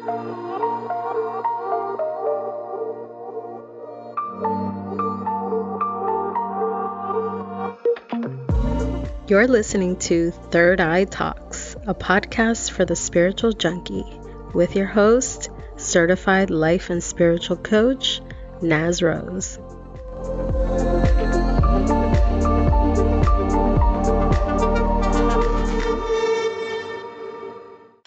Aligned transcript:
You're 0.00 0.06
listening 9.46 9.96
to 9.98 10.30
Third 10.30 10.80
Eye 10.80 11.04
Talks, 11.04 11.76
a 11.86 11.94
podcast 11.94 12.70
for 12.70 12.86
the 12.86 12.96
spiritual 12.96 13.52
junkie, 13.52 14.06
with 14.54 14.74
your 14.74 14.86
host, 14.86 15.50
certified 15.76 16.48
life 16.48 16.88
and 16.88 17.04
spiritual 17.04 17.58
coach, 17.58 18.22
Naz 18.62 19.02
Rose. 19.02 19.59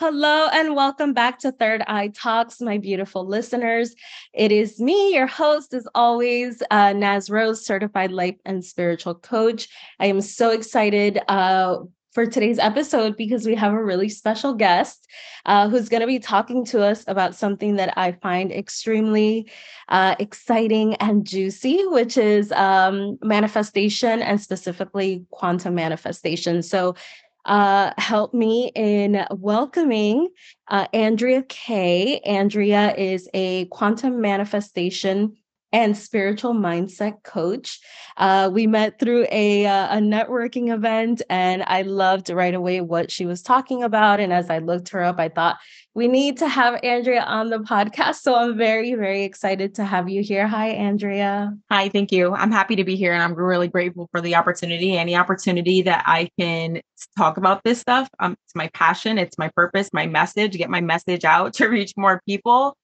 Hello 0.06 0.50
and 0.52 0.76
welcome 0.76 1.14
back 1.14 1.40
to 1.40 1.54
Third 1.54 1.82
Eye 1.88 2.10
Talks, 2.10 2.60
my 2.60 2.78
beautiful 2.78 3.26
listeners. 3.26 3.96
It 4.34 4.52
is 4.52 4.78
me, 4.78 5.14
your 5.14 5.28
host, 5.28 5.74
as 5.74 5.88
always, 5.96 6.62
uh, 6.72 6.92
Naz 6.92 7.30
Rose, 7.30 7.66
certified 7.66 8.12
life 8.12 8.36
and 8.44 8.66
spiritual 8.66 9.16
coach. 9.16 9.70
I 10.02 10.08
am 10.08 10.20
so 10.20 10.50
excited 10.50 11.22
uh, 11.30 11.78
for 12.12 12.26
today's 12.26 12.60
episode 12.60 13.16
because 13.16 13.46
we 13.46 13.56
have 13.56 13.72
a 13.72 13.82
really 13.82 14.10
special 14.10 14.54
guest 14.54 15.08
uh, 15.46 15.70
who's 15.70 15.88
going 15.88 16.02
to 16.02 16.08
be 16.08 16.20
talking 16.20 16.66
to 16.66 16.84
us 16.84 17.06
about 17.08 17.34
something 17.34 17.78
that 17.78 17.98
I 17.98 18.12
find 18.12 18.52
extremely 18.52 19.50
uh, 19.88 20.16
exciting 20.20 20.96
and 20.96 21.26
juicy, 21.26 21.82
which 21.86 22.18
is 22.18 22.52
um, 22.52 23.18
manifestation 23.22 24.22
and 24.22 24.42
specifically 24.42 25.26
quantum 25.32 25.76
manifestation. 25.76 26.62
So, 26.62 26.96
uh, 27.46 27.92
help 27.98 28.34
me 28.34 28.72
in 28.76 29.26
welcoming 29.32 30.30
uh, 30.68 30.88
Andrea 30.94 31.44
Kaye. 31.44 32.20
Andrea 32.20 32.96
is 32.96 33.30
a 33.34 33.66
quantum 33.66 34.22
manifestation 34.22 35.36
and 35.74 35.98
spiritual 35.98 36.54
mindset 36.54 37.24
coach. 37.24 37.80
Uh, 38.16 38.50
we 38.54 38.68
met 38.68 39.00
through 39.00 39.26
a, 39.32 39.66
uh, 39.66 39.98
a 39.98 40.00
networking 40.00 40.72
event, 40.72 41.24
and 41.30 41.64
I 41.66 41.82
loved 41.82 42.30
right 42.30 42.54
away 42.54 42.80
what 42.80 43.10
she 43.12 43.26
was 43.26 43.42
talking 43.42 43.84
about. 43.84 44.20
And 44.20 44.32
as 44.32 44.52
I 44.52 44.60
looked 44.60 44.90
her 44.90 45.02
up, 45.02 45.20
I 45.20 45.30
thought 45.30 45.58
we 45.96 46.08
need 46.08 46.38
to 46.38 46.48
have 46.48 46.80
Andrea 46.84 47.22
on 47.22 47.50
the 47.50 47.60
podcast. 47.60 48.16
So 48.16 48.36
I'm 48.36 48.58
very, 48.58 48.96
very 48.96 49.24
excited 49.24 49.76
to 49.76 49.86
have 49.86 50.10
you 50.10 50.24
here. 50.24 50.48
Hi, 50.48 50.70
Andrea. 50.70 51.56
Hi, 51.72 51.90
thank 51.90 52.12
you. 52.12 52.34
I'm 52.34 52.52
happy 52.52 52.76
to 52.76 52.84
be 52.84 52.96
here, 52.96 53.14
and 53.14 53.22
I'm 53.22 53.36
really 53.36 53.68
grateful 53.68 54.08
for 54.12 54.20
the 54.20 54.36
opportunity. 54.36 54.98
Any 54.98 55.16
opportunity 55.16 55.84
that 55.84 56.04
I 56.08 56.30
can 56.40 56.82
talk 57.18 57.38
about 57.38 57.64
this 57.64 57.80
stuff, 57.80 58.10
um, 58.20 58.36
it's 58.46 58.56
my 58.56 58.70
passion, 58.74 59.20
it's 59.20 59.38
my 59.38 59.50
purpose, 59.56 59.90
my 59.94 60.08
message, 60.08 60.58
get 60.58 60.70
my 60.70 60.82
message 60.82 61.26
out 61.26 61.54
to 61.56 61.68
reach 61.68 61.94
more 61.96 62.22
people. 62.28 62.76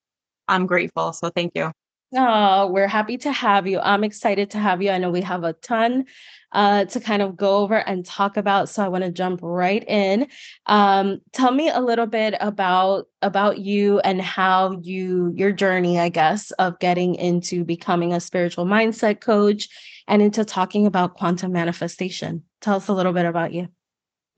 I'm 0.47 0.67
grateful. 0.67 1.13
So 1.13 1.29
thank 1.29 1.53
you. 1.55 1.71
Oh, 2.15 2.71
we're 2.71 2.88
happy 2.88 3.17
to 3.19 3.31
have 3.31 3.67
you. 3.67 3.79
I'm 3.79 4.03
excited 4.03 4.49
to 4.52 4.57
have 4.57 4.81
you. 4.81 4.89
I 4.89 4.97
know 4.97 5.11
we 5.11 5.21
have 5.21 5.43
a 5.43 5.53
ton 5.53 6.05
uh, 6.51 6.85
to 6.85 6.99
kind 6.99 7.21
of 7.21 7.38
go 7.38 7.57
over 7.57 7.75
and 7.75 8.03
talk 8.03 8.35
about, 8.35 8.67
so 8.67 8.83
I 8.83 8.88
want 8.88 9.03
to 9.03 9.11
jump 9.11 9.41
right 9.43 9.83
in. 9.88 10.27
Um, 10.66 11.21
tell 11.33 11.51
me 11.51 11.69
a 11.69 11.79
little 11.79 12.07
bit 12.07 12.33
about 12.39 13.07
about 13.21 13.59
you 13.59 13.99
and 13.99 14.19
how 14.19 14.79
you 14.81 15.31
your 15.35 15.51
journey, 15.51 15.99
I 15.99 16.09
guess, 16.09 16.49
of 16.51 16.79
getting 16.79 17.13
into 17.13 17.63
becoming 17.63 18.13
a 18.13 18.19
spiritual 18.19 18.66
mindset 18.66 19.21
coach 19.21 19.69
and 20.07 20.23
into 20.23 20.44
talking 20.44 20.88
about 20.88 21.13
quantum 21.13 21.51
manifestation. 21.51 22.44
Tell 22.61 22.77
us 22.77 22.88
a 22.88 22.94
little 22.94 23.13
bit 23.13 23.25
about 23.25 23.53
you 23.53 23.67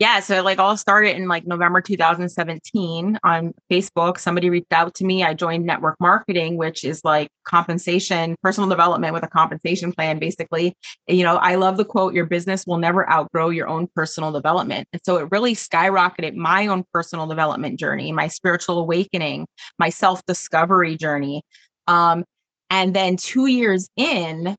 yeah, 0.02 0.19
so 0.19 0.41
like 0.41 0.57
all 0.57 0.75
started 0.77 1.16
in 1.16 1.27
like 1.27 1.45
November 1.45 1.80
2017 1.80 3.19
on 3.23 3.53
Facebook. 3.71 4.17
Somebody 4.17 4.49
reached 4.49 4.73
out 4.73 4.95
to 4.95 5.05
me. 5.05 5.23
I 5.23 5.35
joined 5.35 5.63
network 5.63 5.95
marketing, 5.99 6.57
which 6.57 6.83
is 6.83 7.02
like 7.03 7.30
compensation, 7.44 8.35
personal 8.41 8.67
development 8.67 9.13
with 9.13 9.22
a 9.22 9.27
compensation 9.27 9.94
plan, 9.94 10.17
basically. 10.17 10.75
You 11.07 11.23
know, 11.23 11.35
I 11.35 11.53
love 11.53 11.77
the 11.77 11.85
quote, 11.85 12.16
your 12.16 12.25
business 12.25 12.66
will 12.66 12.79
never 12.79 13.07
outgrow 13.11 13.51
your 13.51 13.67
own 13.67 13.88
personal 13.94 14.31
development. 14.31 14.88
And 14.91 15.00
so 15.06 15.17
it 15.17 15.28
really 15.29 15.53
skyrocketed 15.53 16.34
my 16.34 16.66
own 16.66 16.84
personal 16.91 17.28
development 17.28 17.79
journey, 17.79 18.11
my 18.11 18.28
spiritual 18.28 18.79
awakening, 18.79 19.45
my 19.78 19.91
self 19.91 20.25
discovery 20.25 20.97
journey. 20.97 21.44
Um, 21.85 22.25
and 22.72 22.95
then 22.95 23.17
two 23.17 23.45
years 23.45 23.88
in, 23.95 24.56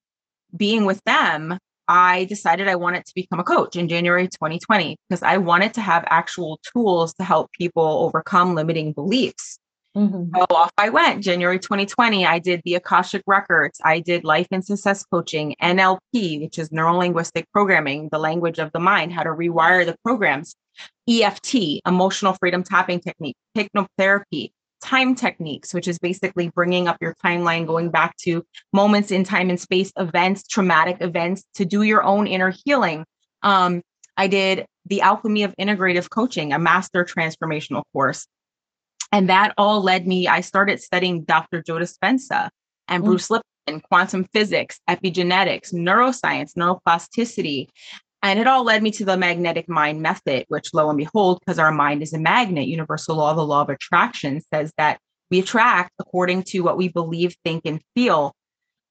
being 0.56 0.84
with 0.84 1.02
them, 1.04 1.58
I 1.92 2.25
decided 2.25 2.69
I 2.69 2.76
wanted 2.76 3.04
to 3.04 3.12
become 3.14 3.38
a 3.38 3.44
coach 3.44 3.76
in 3.76 3.86
January 3.86 4.26
2020 4.26 4.97
because 5.10 5.22
I 5.22 5.36
wanted 5.36 5.75
to 5.75 5.82
have 5.82 6.04
actual 6.08 6.58
tools 6.72 7.12
to 7.14 7.22
help 7.22 7.50
people 7.53 7.84
overcome 7.84 8.54
limiting 8.54 8.94
beliefs. 8.94 9.58
Mm-hmm. 9.94 10.34
So 10.34 10.47
off 10.48 10.72
I 10.78 10.88
went. 10.88 11.22
January 11.22 11.58
2020, 11.58 12.25
I 12.25 12.38
did 12.38 12.62
the 12.64 12.76
Akashic 12.76 13.22
Records. 13.26 13.78
I 13.84 14.00
did 14.00 14.25
life 14.25 14.47
and 14.50 14.64
success 14.64 15.04
coaching, 15.04 15.54
NLP, 15.62 16.41
which 16.41 16.58
is 16.58 16.72
neuro 16.72 16.97
linguistic 16.97 17.44
programming, 17.52 18.08
the 18.10 18.19
language 18.19 18.58
of 18.58 18.72
the 18.72 18.81
mind, 18.81 19.12
how 19.12 19.22
to 19.22 19.28
rewire 19.28 19.84
the 19.84 19.94
programs, 20.02 20.56
EFT, 21.06 21.82
emotional 21.86 22.34
freedom 22.41 22.62
tapping 22.62 23.00
technique, 23.00 23.36
hypnotherapy, 23.54 24.52
time 24.82 25.15
techniques, 25.15 25.72
which 25.72 25.88
is 25.88 25.98
basically 25.98 26.48
bringing 26.48 26.88
up 26.88 26.98
your 27.00 27.15
timeline, 27.25 27.66
going 27.66 27.91
back 27.91 28.16
to 28.19 28.44
moments 28.72 29.10
in 29.10 29.25
time 29.25 29.48
and 29.48 29.60
space, 29.60 29.93
events, 29.97 30.47
traumatic 30.47 30.98
events 31.00 31.44
to 31.54 31.65
do 31.65 31.82
your 31.82 32.03
own 32.03 32.26
inner 32.26 32.53
healing. 32.65 33.04
Um, 33.43 33.82
I 34.16 34.26
did 34.26 34.66
the 34.87 35.00
Alchemy 35.00 35.44
of 35.44 35.54
Integrative 35.59 36.10
Coaching, 36.10 36.53
a 36.53 36.59
master 36.59 37.04
transformational 37.04 37.82
course. 37.93 38.26
And 39.12 39.28
that 39.28 39.54
all 39.56 39.82
led 39.82 40.06
me, 40.06 40.26
I 40.26 40.41
started 40.41 40.82
studying 40.82 41.25
Dr. 41.25 41.62
Joe 41.62 41.76
Dispenza 41.76 42.49
and 42.88 43.03
mm. 43.03 43.06
Bruce 43.06 43.31
Lipton, 43.31 43.81
quantum 43.81 44.25
physics, 44.32 44.81
epigenetics, 44.88 45.72
neuroscience, 45.72 46.54
neuroplasticity, 46.56 47.69
and 48.22 48.38
it 48.38 48.47
all 48.47 48.65
led 48.65 48.83
me 48.83 48.91
to 48.93 49.05
the 49.05 49.16
magnetic 49.16 49.69
mind 49.69 50.00
method, 50.00 50.44
which 50.49 50.72
lo 50.72 50.88
and 50.88 50.99
behold, 50.99 51.41
because 51.41 51.59
our 51.59 51.72
mind 51.72 52.03
is 52.03 52.12
a 52.12 52.19
magnet, 52.19 52.69
universal 52.69 53.16
law, 53.16 53.34
the 53.34 53.43
law 53.43 53.62
of 53.62 53.69
attraction 53.69 54.41
says 54.53 54.72
that 54.78 54.99
we 55.31 55.41
attract 55.41 55.93
according 55.99 56.44
to 56.44 56.61
what 56.61 56.77
we 56.77 56.88
believe, 56.88 57.34
think, 57.44 57.62
and 57.65 57.81
feel. 57.94 58.34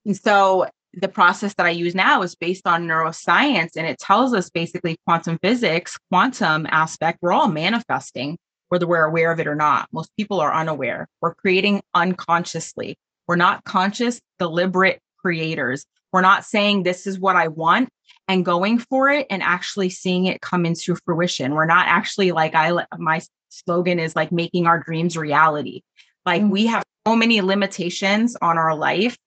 And 0.05 0.17
so 0.17 0.67
the 0.93 1.07
process 1.07 1.53
that 1.53 1.65
I 1.65 1.69
use 1.69 1.95
now 1.95 2.21
is 2.23 2.35
based 2.35 2.67
on 2.67 2.87
neuroscience, 2.87 3.71
and 3.77 3.87
it 3.87 3.99
tells 3.99 4.33
us 4.33 4.49
basically 4.49 4.97
quantum 5.05 5.39
physics, 5.41 5.97
quantum 6.09 6.67
aspect, 6.69 7.19
we're 7.21 7.31
all 7.31 7.47
manifesting, 7.47 8.37
whether 8.67 8.87
we're 8.87 9.05
aware 9.05 9.31
of 9.31 9.39
it 9.39 9.47
or 9.47 9.55
not. 9.55 9.87
Most 9.93 10.11
people 10.17 10.41
are 10.41 10.53
unaware. 10.53 11.07
We're 11.21 11.35
creating 11.35 11.81
unconsciously. 11.93 12.97
We're 13.27 13.37
not 13.37 13.63
conscious, 13.63 14.19
deliberate 14.39 14.99
creators. 15.19 15.85
We're 16.11 16.21
not 16.21 16.45
saying 16.45 16.83
this 16.83 17.07
is 17.07 17.19
what 17.19 17.35
I 17.35 17.47
want 17.47 17.89
and 18.27 18.45
going 18.45 18.79
for 18.79 19.09
it 19.09 19.27
and 19.29 19.41
actually 19.41 19.89
seeing 19.89 20.25
it 20.25 20.41
come 20.41 20.65
into 20.65 20.95
fruition. 21.05 21.53
We're 21.53 21.65
not 21.65 21.87
actually 21.87 22.31
like 22.31 22.55
I 22.55 22.85
my 22.97 23.21
slogan 23.49 23.99
is 23.99 24.15
like 24.15 24.31
making 24.31 24.67
our 24.67 24.79
dreams 24.79 25.17
reality. 25.17 25.81
Like 26.25 26.43
we 26.43 26.67
have 26.67 26.83
so 27.07 27.15
many 27.15 27.41
limitations 27.41 28.35
on 28.41 28.57
our 28.57 28.75
life 28.75 29.17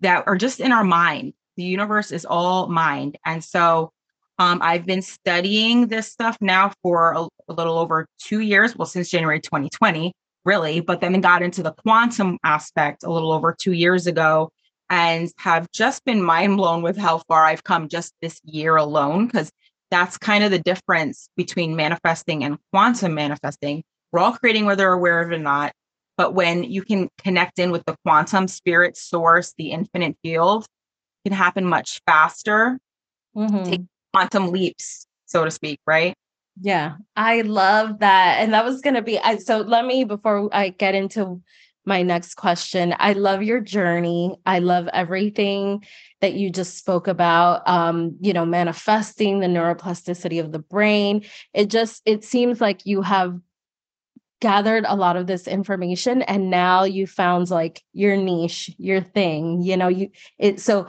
that 0.00 0.24
are 0.26 0.36
just 0.36 0.60
in 0.60 0.72
our 0.72 0.84
mind. 0.84 1.32
The 1.56 1.64
universe 1.64 2.12
is 2.12 2.24
all 2.24 2.68
mind. 2.68 3.18
And 3.24 3.42
so 3.42 3.90
um, 4.38 4.60
I've 4.62 4.84
been 4.84 5.02
studying 5.02 5.86
this 5.86 6.08
stuff 6.08 6.36
now 6.40 6.72
for 6.82 7.12
a, 7.12 7.28
a 7.48 7.54
little 7.54 7.78
over 7.78 8.06
two 8.18 8.40
years. 8.40 8.76
Well, 8.76 8.86
since 8.86 9.08
January 9.08 9.40
2020, 9.40 10.12
really, 10.44 10.80
but 10.80 11.00
then 11.00 11.20
got 11.20 11.42
into 11.42 11.62
the 11.62 11.72
quantum 11.72 12.38
aspect 12.44 13.02
a 13.02 13.10
little 13.10 13.32
over 13.32 13.56
two 13.58 13.72
years 13.72 14.06
ago 14.06 14.50
and 14.90 15.30
have 15.38 15.70
just 15.72 16.04
been 16.04 16.22
mind 16.22 16.56
blown 16.56 16.82
with 16.82 16.96
how 16.96 17.18
far 17.28 17.44
I've 17.44 17.64
come 17.64 17.88
just 17.88 18.14
this 18.22 18.40
year 18.44 18.76
alone. 18.76 19.26
Because 19.26 19.50
that's 19.90 20.18
kind 20.18 20.42
of 20.42 20.50
the 20.50 20.58
difference 20.58 21.28
between 21.36 21.76
manifesting 21.76 22.44
and 22.44 22.58
quantum 22.72 23.14
manifesting. 23.14 23.84
We're 24.12 24.20
all 24.20 24.32
creating 24.32 24.66
whether 24.66 24.88
we're 24.88 24.94
aware 24.94 25.22
of 25.22 25.30
it 25.30 25.36
or 25.36 25.38
not. 25.38 25.72
But 26.16 26.34
when 26.34 26.64
you 26.64 26.82
can 26.82 27.08
connect 27.18 27.58
in 27.58 27.70
with 27.70 27.84
the 27.84 27.94
quantum 28.04 28.48
spirit 28.48 28.96
source, 28.96 29.52
the 29.58 29.70
infinite 29.70 30.16
field, 30.22 30.64
it 31.24 31.28
can 31.28 31.36
happen 31.36 31.64
much 31.64 32.00
faster. 32.06 32.78
Mm-hmm. 33.36 33.70
Take 33.70 33.82
quantum 34.14 34.50
leaps, 34.50 35.06
so 35.26 35.44
to 35.44 35.50
speak, 35.50 35.78
right? 35.86 36.14
Yeah, 36.60 36.96
I 37.16 37.42
love 37.42 37.98
that. 37.98 38.38
And 38.40 38.54
that 38.54 38.64
was 38.64 38.80
going 38.80 38.94
to 38.94 39.02
be 39.02 39.18
I, 39.18 39.36
so. 39.36 39.58
Let 39.58 39.84
me, 39.84 40.04
before 40.04 40.48
I 40.52 40.70
get 40.70 40.94
into 40.94 41.42
my 41.86 42.02
next 42.02 42.34
question. 42.34 42.94
I 42.98 43.12
love 43.12 43.42
your 43.42 43.60
journey. 43.60 44.36
I 44.44 44.58
love 44.58 44.88
everything 44.92 45.84
that 46.20 46.34
you 46.34 46.50
just 46.50 46.76
spoke 46.76 47.06
about. 47.06 47.66
Um, 47.68 48.16
you 48.20 48.32
know, 48.32 48.44
manifesting 48.44 49.38
the 49.38 49.46
neuroplasticity 49.46 50.40
of 50.40 50.52
the 50.52 50.58
brain. 50.58 51.24
It 51.54 51.70
just 51.70 52.02
it 52.04 52.24
seems 52.24 52.60
like 52.60 52.84
you 52.84 53.02
have 53.02 53.38
gathered 54.40 54.84
a 54.86 54.96
lot 54.96 55.16
of 55.16 55.26
this 55.26 55.48
information 55.48 56.20
and 56.22 56.50
now 56.50 56.84
you 56.84 57.06
found 57.06 57.50
like 57.50 57.82
your 57.92 58.16
niche, 58.16 58.70
your 58.76 59.00
thing. 59.00 59.62
You 59.62 59.76
know, 59.76 59.88
you 59.88 60.10
it 60.38 60.60
so 60.60 60.88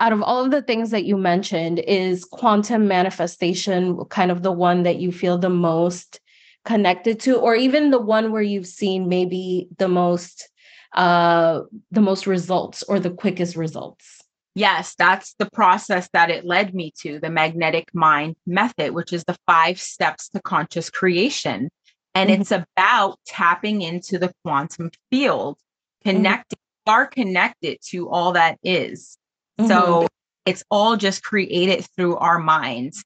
out 0.00 0.12
of 0.12 0.22
all 0.22 0.44
of 0.44 0.50
the 0.50 0.62
things 0.62 0.90
that 0.90 1.04
you 1.04 1.16
mentioned 1.16 1.78
is 1.78 2.24
quantum 2.24 2.88
manifestation 2.88 4.04
kind 4.06 4.30
of 4.30 4.42
the 4.42 4.52
one 4.52 4.82
that 4.82 4.96
you 4.96 5.12
feel 5.12 5.38
the 5.38 5.48
most 5.48 6.20
connected 6.64 7.20
to 7.20 7.36
or 7.36 7.54
even 7.54 7.90
the 7.90 8.00
one 8.00 8.32
where 8.32 8.42
you've 8.42 8.66
seen 8.66 9.08
maybe 9.08 9.68
the 9.78 9.88
most 9.88 10.48
uh 10.94 11.60
the 11.90 12.00
most 12.00 12.26
results 12.26 12.82
or 12.84 12.98
the 12.98 13.10
quickest 13.10 13.56
results 13.56 14.22
yes 14.54 14.94
that's 14.96 15.34
the 15.38 15.50
process 15.50 16.08
that 16.12 16.30
it 16.30 16.44
led 16.44 16.74
me 16.74 16.92
to 16.98 17.18
the 17.20 17.30
magnetic 17.30 17.88
mind 17.94 18.36
method 18.46 18.92
which 18.92 19.12
is 19.12 19.24
the 19.24 19.36
five 19.46 19.78
steps 19.78 20.28
to 20.28 20.40
conscious 20.40 20.88
creation 20.88 21.68
and 22.14 22.30
mm-hmm. 22.30 22.40
it's 22.40 22.52
about 22.52 23.18
tapping 23.26 23.82
into 23.82 24.18
the 24.18 24.32
quantum 24.44 24.90
field 25.10 25.58
connecting 26.04 26.58
mm-hmm. 26.58 26.90
are 26.90 27.06
connected 27.06 27.78
to 27.82 28.08
all 28.08 28.32
that 28.32 28.58
is. 28.62 29.18
Mm-hmm. 29.58 29.68
so 29.68 30.06
it's 30.46 30.64
all 30.70 30.96
just 30.96 31.22
created 31.22 31.86
through 31.96 32.16
our 32.16 32.38
minds 32.38 33.04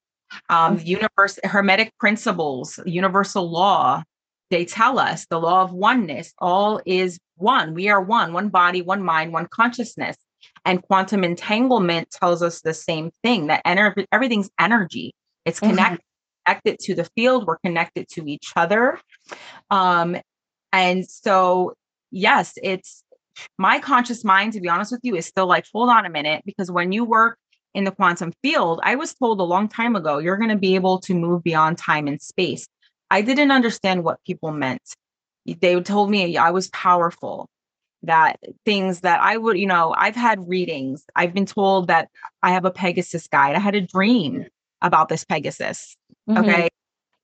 um, 0.51 0.79
universe 0.81 1.39
hermetic 1.45 1.93
principles 1.99 2.79
universal 2.87 3.51
law 3.51 4.03
they 4.51 4.65
tell 4.65 4.99
us 4.99 5.27
the 5.27 5.39
law 5.39 5.63
of 5.63 5.73
oneness 5.73 6.33
all 6.39 6.81
is 6.87 7.19
one. 7.37 7.75
We 7.75 7.89
are 7.89 8.01
one 8.01 8.33
one 8.33 8.49
body 8.49 8.83
one 8.83 9.03
mind 9.03 9.33
one 9.33 9.47
consciousness. 9.47 10.17
And 10.65 10.83
quantum 10.83 11.25
entanglement 11.25 12.11
tells 12.11 12.43
us 12.43 12.61
the 12.61 12.75
same 12.75 13.11
thing 13.23 13.49
that 13.49 13.65
ener- 13.65 14.07
everything's 14.13 14.51
energy. 14.59 15.15
It's 15.45 15.61
mm-hmm. 15.61 15.71
connected 15.71 16.01
mm-hmm. 16.01 16.53
connected 16.53 16.79
to 16.87 16.95
the 16.95 17.05
field. 17.17 17.47
We're 17.47 17.59
connected 17.59 18.09
to 18.11 18.31
each 18.31 18.53
other. 18.57 18.99
Um, 19.71 20.17
and 20.73 21.09
so 21.09 21.75
yes 22.11 22.55
it's 22.63 23.05
my 23.59 23.79
conscious 23.79 24.25
mind 24.25 24.53
to 24.53 24.61
be 24.61 24.69
honest 24.69 24.91
with 24.91 25.01
you 25.03 25.15
is 25.15 25.27
still 25.27 25.47
like 25.47 25.65
hold 25.73 25.91
on 25.91 26.07
a 26.07 26.11
minute 26.11 26.43
because 26.45 26.71
when 26.71 26.93
you 26.93 27.05
work 27.05 27.39
in 27.79 27.85
the 27.85 27.93
quantum 27.93 28.33
field, 28.43 28.81
I 28.83 28.97
was 28.97 29.15
told 29.15 29.39
a 29.39 29.45
long 29.45 29.69
time 29.69 29.95
ago, 29.95 30.19
you're 30.19 30.37
going 30.37 30.51
to 30.51 30.57
be 30.57 30.75
able 30.75 30.99
to 31.03 31.15
move 31.15 31.45
beyond 31.45 31.79
time 31.79 32.09
and 32.09 32.21
space. 32.21 32.67
I 33.09 33.23
didn't 33.23 33.53
understand 33.53 34.03
what 34.03 34.19
people 34.27 34.51
meant. 34.51 34.83
They 35.47 35.81
told 35.81 36.11
me 36.11 36.37
I 36.37 36.51
was 36.51 36.69
powerful, 36.71 37.49
that 38.03 38.41
things 38.65 39.01
that 39.01 39.21
I 39.21 39.37
would, 39.37 39.57
you 39.59 39.67
know, 39.67 39.95
I've 39.97 40.17
had 40.17 40.49
readings. 40.49 41.05
I've 41.15 41.33
been 41.33 41.47
told 41.47 41.87
that 41.87 42.09
I 42.43 42.51
have 42.51 42.65
a 42.65 42.71
Pegasus 42.73 43.29
guide. 43.29 43.55
I 43.55 43.61
had 43.61 43.77
a 43.77 43.81
dream 43.81 44.47
about 44.83 45.09
this 45.09 45.25
Pegasus. 45.25 45.97
Mm-hmm. 46.29 46.45
Okay. 46.45 46.69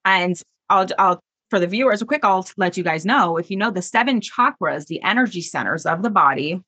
And 0.04 0.40
I'll, 0.70 0.86
I'll, 0.98 1.20
for 1.50 1.58
the 1.58 1.66
viewers, 1.66 2.00
a 2.00 2.06
quick, 2.06 2.24
I'll 2.24 2.46
let 2.56 2.76
you 2.76 2.84
guys 2.84 3.04
know 3.04 3.36
if 3.38 3.50
you 3.50 3.56
know 3.56 3.72
the 3.72 3.82
seven 3.82 4.20
chakras, 4.20 4.86
the 4.86 5.02
energy 5.02 5.42
centers 5.42 5.84
of 5.84 6.02
the 6.02 6.10
body, 6.10 6.60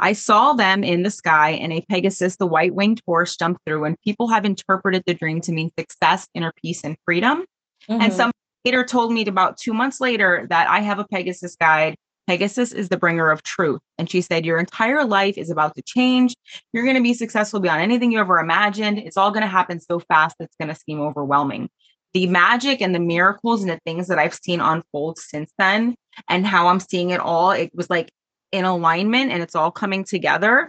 I 0.00 0.14
saw 0.14 0.54
them 0.54 0.82
in 0.82 1.02
the 1.02 1.10
sky 1.10 1.50
and 1.50 1.72
a 1.72 1.82
Pegasus, 1.82 2.36
the 2.36 2.46
white 2.46 2.74
winged 2.74 3.02
horse, 3.06 3.36
jumped 3.36 3.60
through, 3.66 3.84
and 3.84 4.00
people 4.00 4.28
have 4.28 4.44
interpreted 4.44 5.04
the 5.06 5.14
dream 5.14 5.40
to 5.42 5.52
mean 5.52 5.70
success, 5.78 6.26
inner 6.34 6.52
peace, 6.62 6.82
and 6.82 6.96
freedom. 7.04 7.44
Mm-hmm. 7.88 8.00
And 8.00 8.12
some 8.12 8.32
later 8.64 8.84
told 8.84 9.12
me 9.12 9.24
about 9.26 9.58
two 9.58 9.74
months 9.74 10.00
later 10.00 10.46
that 10.50 10.68
I 10.68 10.80
have 10.80 10.98
a 10.98 11.04
Pegasus 11.04 11.54
guide. 11.56 11.96
Pegasus 12.26 12.72
is 12.72 12.88
the 12.88 12.96
bringer 12.96 13.30
of 13.30 13.42
truth. 13.42 13.80
And 13.98 14.08
she 14.08 14.20
said, 14.20 14.46
Your 14.46 14.58
entire 14.58 15.04
life 15.04 15.36
is 15.36 15.50
about 15.50 15.74
to 15.76 15.82
change. 15.82 16.34
You're 16.72 16.84
going 16.84 16.96
to 16.96 17.02
be 17.02 17.14
successful 17.14 17.60
beyond 17.60 17.82
anything 17.82 18.12
you 18.12 18.20
ever 18.20 18.38
imagined. 18.38 18.98
It's 18.98 19.16
all 19.16 19.30
going 19.30 19.42
to 19.42 19.48
happen 19.48 19.80
so 19.80 19.98
fast, 19.98 20.36
it's 20.40 20.56
going 20.60 20.72
to 20.72 20.80
seem 20.80 21.00
overwhelming. 21.00 21.68
The 22.12 22.26
magic 22.26 22.80
and 22.80 22.94
the 22.94 23.00
miracles 23.00 23.62
and 23.62 23.70
the 23.70 23.78
things 23.84 24.08
that 24.08 24.18
I've 24.18 24.34
seen 24.34 24.60
unfold 24.60 25.18
since 25.18 25.52
then, 25.58 25.94
and 26.28 26.46
how 26.46 26.68
I'm 26.68 26.80
seeing 26.80 27.10
it 27.10 27.20
all, 27.20 27.52
it 27.52 27.70
was 27.74 27.88
like 27.88 28.10
in 28.52 28.64
alignment 28.64 29.30
and 29.30 29.42
it's 29.42 29.54
all 29.54 29.70
coming 29.70 30.04
together 30.04 30.68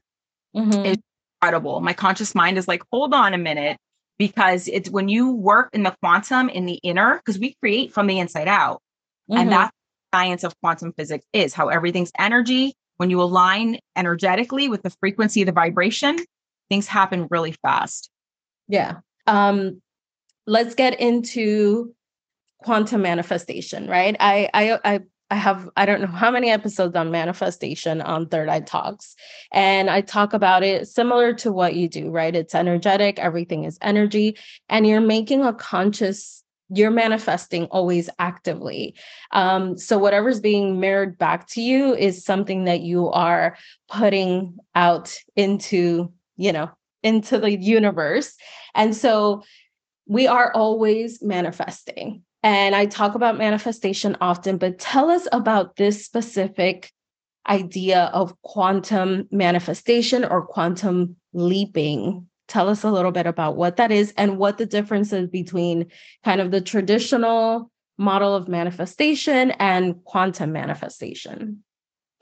mm-hmm. 0.55 0.85
is 0.85 0.97
incredible. 1.41 1.81
My 1.81 1.93
conscious 1.93 2.35
mind 2.35 2.57
is 2.57 2.67
like, 2.67 2.83
hold 2.91 3.13
on 3.13 3.33
a 3.33 3.37
minute, 3.37 3.77
because 4.17 4.67
it's 4.67 4.89
when 4.89 5.09
you 5.09 5.31
work 5.31 5.69
in 5.73 5.83
the 5.83 5.95
quantum 6.01 6.49
in 6.49 6.65
the 6.65 6.79
inner, 6.83 7.17
because 7.17 7.39
we 7.39 7.55
create 7.61 7.93
from 7.93 8.07
the 8.07 8.19
inside 8.19 8.47
out. 8.47 8.81
Mm-hmm. 9.29 9.39
And 9.39 9.51
that's 9.51 9.71
science 10.13 10.43
of 10.43 10.53
quantum 10.61 10.93
physics 10.93 11.25
is 11.33 11.53
how 11.53 11.69
everything's 11.69 12.11
energy. 12.19 12.73
When 12.97 13.09
you 13.09 13.21
align 13.21 13.79
energetically 13.95 14.69
with 14.69 14.83
the 14.83 14.91
frequency 14.99 15.41
of 15.41 15.47
the 15.47 15.51
vibration, 15.51 16.17
things 16.69 16.85
happen 16.85 17.27
really 17.31 17.53
fast. 17.63 18.11
Yeah. 18.67 18.97
Um, 19.25 19.81
let's 20.45 20.75
get 20.75 20.99
into 20.99 21.95
quantum 22.61 23.01
manifestation, 23.01 23.87
right? 23.87 24.15
I 24.19 24.49
I 24.53 24.79
I 24.83 24.99
I 25.31 25.35
have, 25.35 25.69
I 25.77 25.85
don't 25.85 26.01
know 26.01 26.07
how 26.07 26.29
many 26.29 26.51
episodes 26.51 26.93
on 26.93 27.09
manifestation 27.09 28.01
on 28.01 28.27
Third 28.27 28.49
Eye 28.49 28.59
Talks. 28.59 29.15
And 29.53 29.89
I 29.89 30.01
talk 30.01 30.33
about 30.33 30.61
it 30.61 30.89
similar 30.89 31.33
to 31.35 31.53
what 31.53 31.73
you 31.75 31.87
do, 31.87 32.09
right? 32.09 32.35
It's 32.35 32.53
energetic, 32.53 33.17
everything 33.17 33.63
is 33.63 33.79
energy, 33.81 34.37
and 34.67 34.85
you're 34.85 34.99
making 34.99 35.45
a 35.45 35.53
conscious, 35.53 36.43
you're 36.67 36.91
manifesting 36.91 37.65
always 37.67 38.09
actively. 38.19 38.93
Um, 39.31 39.77
so 39.77 39.97
whatever's 39.97 40.41
being 40.41 40.81
mirrored 40.81 41.17
back 41.17 41.47
to 41.51 41.61
you 41.61 41.95
is 41.95 42.25
something 42.25 42.65
that 42.65 42.81
you 42.81 43.09
are 43.09 43.55
putting 43.89 44.57
out 44.75 45.17
into, 45.37 46.11
you 46.35 46.51
know, 46.51 46.69
into 47.03 47.37
the 47.37 47.57
universe. 47.57 48.35
And 48.75 48.93
so 48.93 49.43
we 50.07 50.27
are 50.27 50.51
always 50.53 51.23
manifesting 51.23 52.23
and 52.43 52.75
I 52.75 52.85
talk 52.85 53.15
about 53.15 53.38
manifestation 53.38 54.17
often, 54.19 54.57
but 54.57 54.79
tell 54.79 55.09
us 55.09 55.27
about 55.31 55.75
this 55.75 56.05
specific 56.05 56.91
idea 57.47 58.09
of 58.13 58.39
quantum 58.41 59.27
manifestation 59.31 60.25
or 60.25 60.45
quantum 60.45 61.15
leaping. 61.33 62.27
Tell 62.47 62.67
us 62.67 62.83
a 62.83 62.91
little 62.91 63.11
bit 63.11 63.27
about 63.27 63.55
what 63.55 63.77
that 63.77 63.91
is 63.91 64.13
and 64.17 64.38
what 64.38 64.57
the 64.57 64.65
difference 64.65 65.13
is 65.13 65.29
between 65.29 65.88
kind 66.23 66.41
of 66.41 66.51
the 66.51 66.61
traditional 66.61 67.71
model 67.97 68.35
of 68.35 68.47
manifestation 68.47 69.51
and 69.51 70.03
quantum 70.03 70.51
manifestation. 70.51 71.63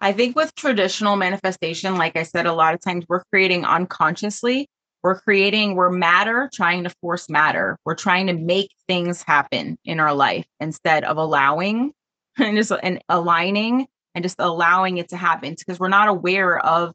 I 0.01 0.13
think 0.13 0.36
with 0.36 0.56
traditional 0.56 1.16
manifestation, 1.16 1.98
like 1.98 2.16
I 2.16 2.24
said, 2.24 2.45
a 2.45 2.54
lot 2.54 2.74
of 2.74 2.81
times 2.81 3.06
we're 3.07 3.24
creating 3.31 3.66
unconsciously 3.66 4.69
we're 5.04 5.19
creating, 5.19 5.75
we're 5.75 5.92
matter 5.92 6.50
trying 6.54 6.84
to 6.84 6.90
force 7.01 7.30
matter. 7.30 7.78
We're 7.86 7.96
trying 7.96 8.28
to 8.28 8.34
make 8.34 8.72
things 8.88 9.24
happen 9.24 9.78
in 9.86 10.00
our 10.00 10.13
life 10.13 10.46
instead 10.60 11.04
of 11.04 11.18
allowing 11.18 11.94
and 12.38 12.57
just 12.57 12.72
and 12.84 13.01
aligning 13.10 13.88
and 14.16 14.24
just 14.24 14.36
allowing 14.40 14.98
it 14.98 15.10
to 15.10 15.18
happen 15.18 15.56
because 15.57 15.80
we're 15.80 15.88
not 15.88 16.07
aware 16.07 16.60
of 16.60 16.94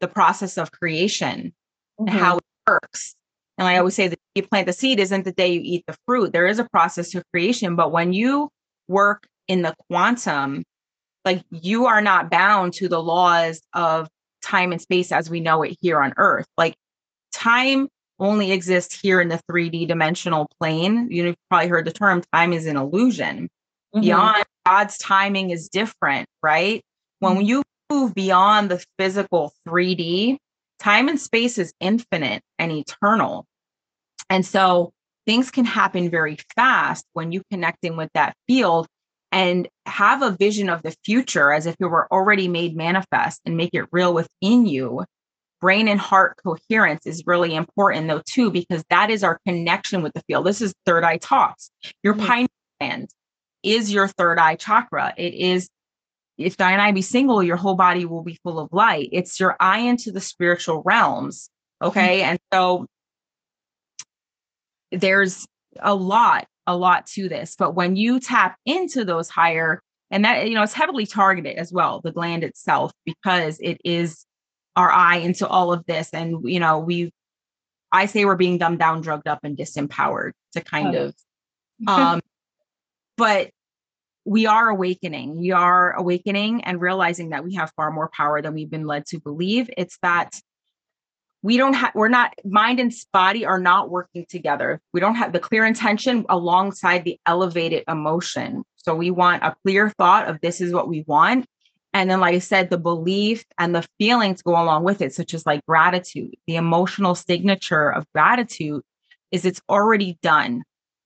the 0.00 0.08
process 0.08 0.58
of 0.58 0.72
creation 0.72 1.52
mm-hmm. 2.00 2.08
and 2.08 2.18
how 2.18 2.36
it 2.36 2.44
works. 2.68 3.14
And 3.58 3.68
I 3.68 3.76
always 3.78 3.94
say 3.94 4.08
that 4.08 4.18
you 4.34 4.42
plant 4.42 4.66
the 4.66 4.72
seed 4.72 4.98
isn't 4.98 5.24
the 5.24 5.32
day 5.32 5.52
you 5.52 5.60
eat 5.62 5.84
the 5.86 5.96
fruit. 6.06 6.32
There 6.32 6.46
is 6.46 6.58
a 6.58 6.64
process 6.64 7.10
to 7.10 7.22
creation, 7.32 7.76
but 7.76 7.92
when 7.92 8.12
you 8.12 8.48
work 8.88 9.26
in 9.46 9.62
the 9.62 9.74
quantum, 9.88 10.64
like 11.24 11.42
you 11.50 11.86
are 11.86 12.00
not 12.00 12.30
bound 12.30 12.72
to 12.74 12.88
the 12.88 13.02
laws 13.02 13.62
of 13.74 14.08
time 14.42 14.72
and 14.72 14.80
space 14.80 15.12
as 15.12 15.30
we 15.30 15.40
know 15.40 15.62
it 15.62 15.76
here 15.80 16.02
on 16.02 16.12
earth. 16.16 16.46
Like 16.56 16.74
time 17.32 17.88
only 18.18 18.52
exists 18.52 18.98
here 19.00 19.20
in 19.20 19.28
the 19.28 19.40
3D 19.50 19.88
dimensional 19.88 20.48
plane. 20.60 21.08
You've 21.10 21.36
probably 21.50 21.68
heard 21.68 21.84
the 21.84 21.92
term 21.92 22.22
time 22.32 22.52
is 22.52 22.66
an 22.66 22.76
illusion. 22.76 23.48
Mm-hmm. 23.94 24.00
Beyond 24.00 24.44
God's 24.64 24.96
timing 24.98 25.50
is 25.50 25.68
different, 25.68 26.28
right? 26.42 26.82
Mm-hmm. 27.22 27.36
When 27.36 27.46
you 27.46 27.62
move 27.90 28.14
beyond 28.14 28.70
the 28.70 28.84
physical 28.98 29.52
3D, 29.68 30.38
time 30.78 31.08
and 31.08 31.20
space 31.20 31.58
is 31.58 31.72
infinite 31.80 32.42
and 32.58 32.72
eternal. 32.72 33.46
And 34.30 34.46
so 34.46 34.92
things 35.26 35.50
can 35.50 35.64
happen 35.64 36.10
very 36.10 36.38
fast 36.54 37.04
when 37.12 37.32
you 37.32 37.42
connect 37.50 37.84
in 37.84 37.96
with 37.96 38.10
that 38.14 38.34
field 38.46 38.86
and 39.30 39.68
have 39.86 40.22
a 40.22 40.36
vision 40.36 40.68
of 40.68 40.82
the 40.82 40.94
future 41.04 41.52
as 41.52 41.66
if 41.66 41.76
it 41.80 41.86
were 41.86 42.12
already 42.12 42.48
made 42.48 42.76
manifest 42.76 43.40
and 43.44 43.56
make 43.56 43.70
it 43.72 43.86
real 43.90 44.12
within 44.12 44.66
you 44.66 45.04
brain 45.62 45.88
and 45.88 46.00
heart 46.00 46.36
coherence 46.44 47.06
is 47.06 47.22
really 47.26 47.54
important 47.54 48.08
though 48.08 48.20
too 48.26 48.50
because 48.50 48.84
that 48.90 49.08
is 49.08 49.24
our 49.24 49.40
connection 49.46 50.02
with 50.02 50.12
the 50.12 50.20
field 50.26 50.44
this 50.44 50.60
is 50.60 50.74
third 50.84 51.04
eye 51.04 51.16
talks 51.16 51.70
your 52.02 52.12
mm-hmm. 52.12 52.26
pineal 52.26 52.48
gland 52.78 53.08
is 53.62 53.90
your 53.90 54.08
third 54.08 54.38
eye 54.38 54.56
chakra 54.56 55.14
it 55.16 55.32
is 55.32 55.70
if 56.38 56.60
and 56.60 56.80
I 56.80 56.92
be 56.92 57.02
single, 57.02 57.42
your 57.42 57.56
whole 57.56 57.74
body 57.74 58.04
will 58.04 58.22
be 58.22 58.38
full 58.42 58.58
of 58.58 58.72
light. 58.72 59.08
It's 59.12 59.38
your 59.38 59.56
eye 59.60 59.80
into 59.80 60.10
the 60.12 60.20
spiritual 60.20 60.82
realms. 60.84 61.50
Okay. 61.80 62.20
Mm-hmm. 62.20 62.30
And 62.30 62.38
so 62.52 62.86
there's 64.90 65.46
a 65.80 65.94
lot, 65.94 66.46
a 66.66 66.76
lot 66.76 67.06
to 67.08 67.28
this. 67.28 67.56
But 67.58 67.74
when 67.74 67.96
you 67.96 68.20
tap 68.20 68.56
into 68.66 69.04
those 69.04 69.28
higher, 69.28 69.82
and 70.10 70.24
that, 70.24 70.48
you 70.48 70.54
know, 70.54 70.62
it's 70.62 70.74
heavily 70.74 71.06
targeted 71.06 71.56
as 71.56 71.72
well, 71.72 72.00
the 72.02 72.12
gland 72.12 72.44
itself, 72.44 72.92
because 73.04 73.58
it 73.60 73.80
is 73.84 74.26
our 74.76 74.90
eye 74.90 75.16
into 75.16 75.46
all 75.46 75.72
of 75.72 75.84
this. 75.86 76.10
And, 76.12 76.48
you 76.48 76.60
know, 76.60 76.78
we, 76.78 77.12
I 77.90 78.06
say 78.06 78.24
we're 78.24 78.36
being 78.36 78.58
dumbed 78.58 78.78
down, 78.78 79.00
drugged 79.00 79.28
up, 79.28 79.40
and 79.42 79.56
disempowered 79.56 80.32
to 80.52 80.60
kind 80.62 80.94
of, 80.94 81.14
um, 81.86 82.20
but 83.16 83.50
we 84.24 84.46
are 84.46 84.68
awakening. 84.68 85.38
We 85.38 85.50
are 85.50 85.92
awakening 85.92 86.64
and 86.64 86.80
realizing 86.80 87.30
that 87.30 87.44
we 87.44 87.54
have 87.54 87.72
far 87.76 87.90
more 87.90 88.08
power 88.08 88.40
than 88.40 88.54
we've 88.54 88.70
been 88.70 88.86
led 88.86 89.06
to 89.06 89.20
believe. 89.20 89.68
It's 89.76 89.98
that 90.02 90.32
we 91.42 91.56
don't 91.56 91.74
have 91.74 91.92
we're 91.94 92.08
not 92.08 92.32
mind 92.44 92.80
and 92.80 92.92
body 93.12 93.44
are 93.44 93.58
not 93.58 93.90
working 93.90 94.24
together 94.28 94.80
we 94.92 95.00
don't 95.00 95.16
have 95.16 95.32
the 95.32 95.40
clear 95.40 95.66
intention 95.66 96.24
alongside 96.28 97.04
the 97.04 97.18
elevated 97.26 97.84
emotion 97.88 98.62
so 98.76 98.94
we 98.94 99.10
want 99.10 99.42
a 99.42 99.54
clear 99.64 99.90
thought 99.90 100.28
of 100.28 100.40
this 100.40 100.60
is 100.60 100.72
what 100.72 100.88
we 100.88 101.04
want 101.06 101.44
and 101.92 102.10
then 102.10 102.20
like 102.20 102.34
i 102.34 102.38
said 102.38 102.70
the 102.70 102.78
belief 102.78 103.44
and 103.58 103.74
the 103.74 103.86
feelings 103.98 104.42
go 104.42 104.52
along 104.52 104.84
with 104.84 105.02
it 105.02 105.14
such 105.14 105.34
as 105.34 105.46
like 105.46 105.64
gratitude. 105.66 106.34
The 106.46 106.56
emotional 106.56 107.14
signature 107.14 107.90
of 107.90 108.06
gratitude 108.14 108.82
is 109.30 109.44
it's 109.44 109.60
already 109.68 110.18
done. 110.22 110.62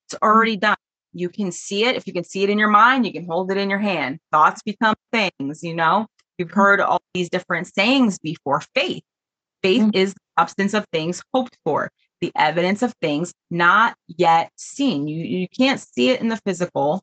It's 0.07 0.19
already 0.23 0.57
done. 0.57 0.77
You 1.13 1.29
can 1.29 1.51
see 1.53 1.85
it. 1.85 1.97
If 1.97 2.07
you 2.07 2.13
can 2.13 2.25
see 2.25 2.43
it 2.43 2.51
in 2.51 2.59
your 2.59 2.69
mind 2.69 3.07
you 3.07 3.13
can 3.13 3.27
hold 3.27 3.51
it 3.51 3.57
in 3.57 3.71
your 3.71 3.79
hand. 3.79 4.19
Thoughts 4.33 4.63
become 4.63 4.95
things 5.13 5.63
you 5.63 5.75
know? 5.75 6.07
You've 6.39 6.51
heard 6.51 6.81
all 6.81 7.01
these 7.15 7.31
different 7.31 7.67
sayings 7.67 8.19
before. 8.19 8.63
Faith. 8.75 9.03
Faith 9.63 9.83
mm-hmm. 9.83 9.97
is 9.97 10.15
the 10.15 10.21
substance 10.39 10.75
of 10.75 10.85
things 10.93 11.23
hoped 11.33 11.57
for, 11.65 11.91
the 12.21 12.31
evidence 12.37 12.83
of 12.83 12.95
things 13.01 13.33
not 13.51 13.97
yet 14.07 14.51
seen. 14.57 15.09
You, 15.09 15.25
you 15.25 15.49
can't 15.49 15.81
see 15.81 16.11
it 16.11 16.21
in 16.21 16.29
the 16.29 16.39
physical, 16.45 17.03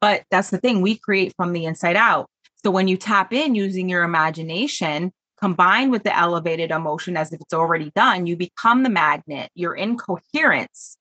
but 0.00 0.24
that's 0.30 0.50
the 0.50 0.58
thing. 0.58 0.82
We 0.82 0.98
create 0.98 1.32
from 1.36 1.52
the 1.52 1.64
inside 1.64 1.96
out. 1.96 2.28
So 2.64 2.70
when 2.70 2.88
you 2.88 2.96
tap 2.96 3.32
in 3.32 3.54
using 3.54 3.90
your 3.90 4.04
imagination, 4.04 5.12
combined 5.38 5.90
with 5.90 6.02
the 6.02 6.16
elevated 6.16 6.70
emotion 6.70 7.16
as 7.16 7.30
if 7.30 7.40
it's 7.40 7.52
already 7.52 7.92
done, 7.94 8.26
you 8.26 8.36
become 8.36 8.82
the 8.82 8.88
magnet. 8.88 9.50
You're 9.54 9.74
in 9.74 9.98
coherence. 9.98 10.96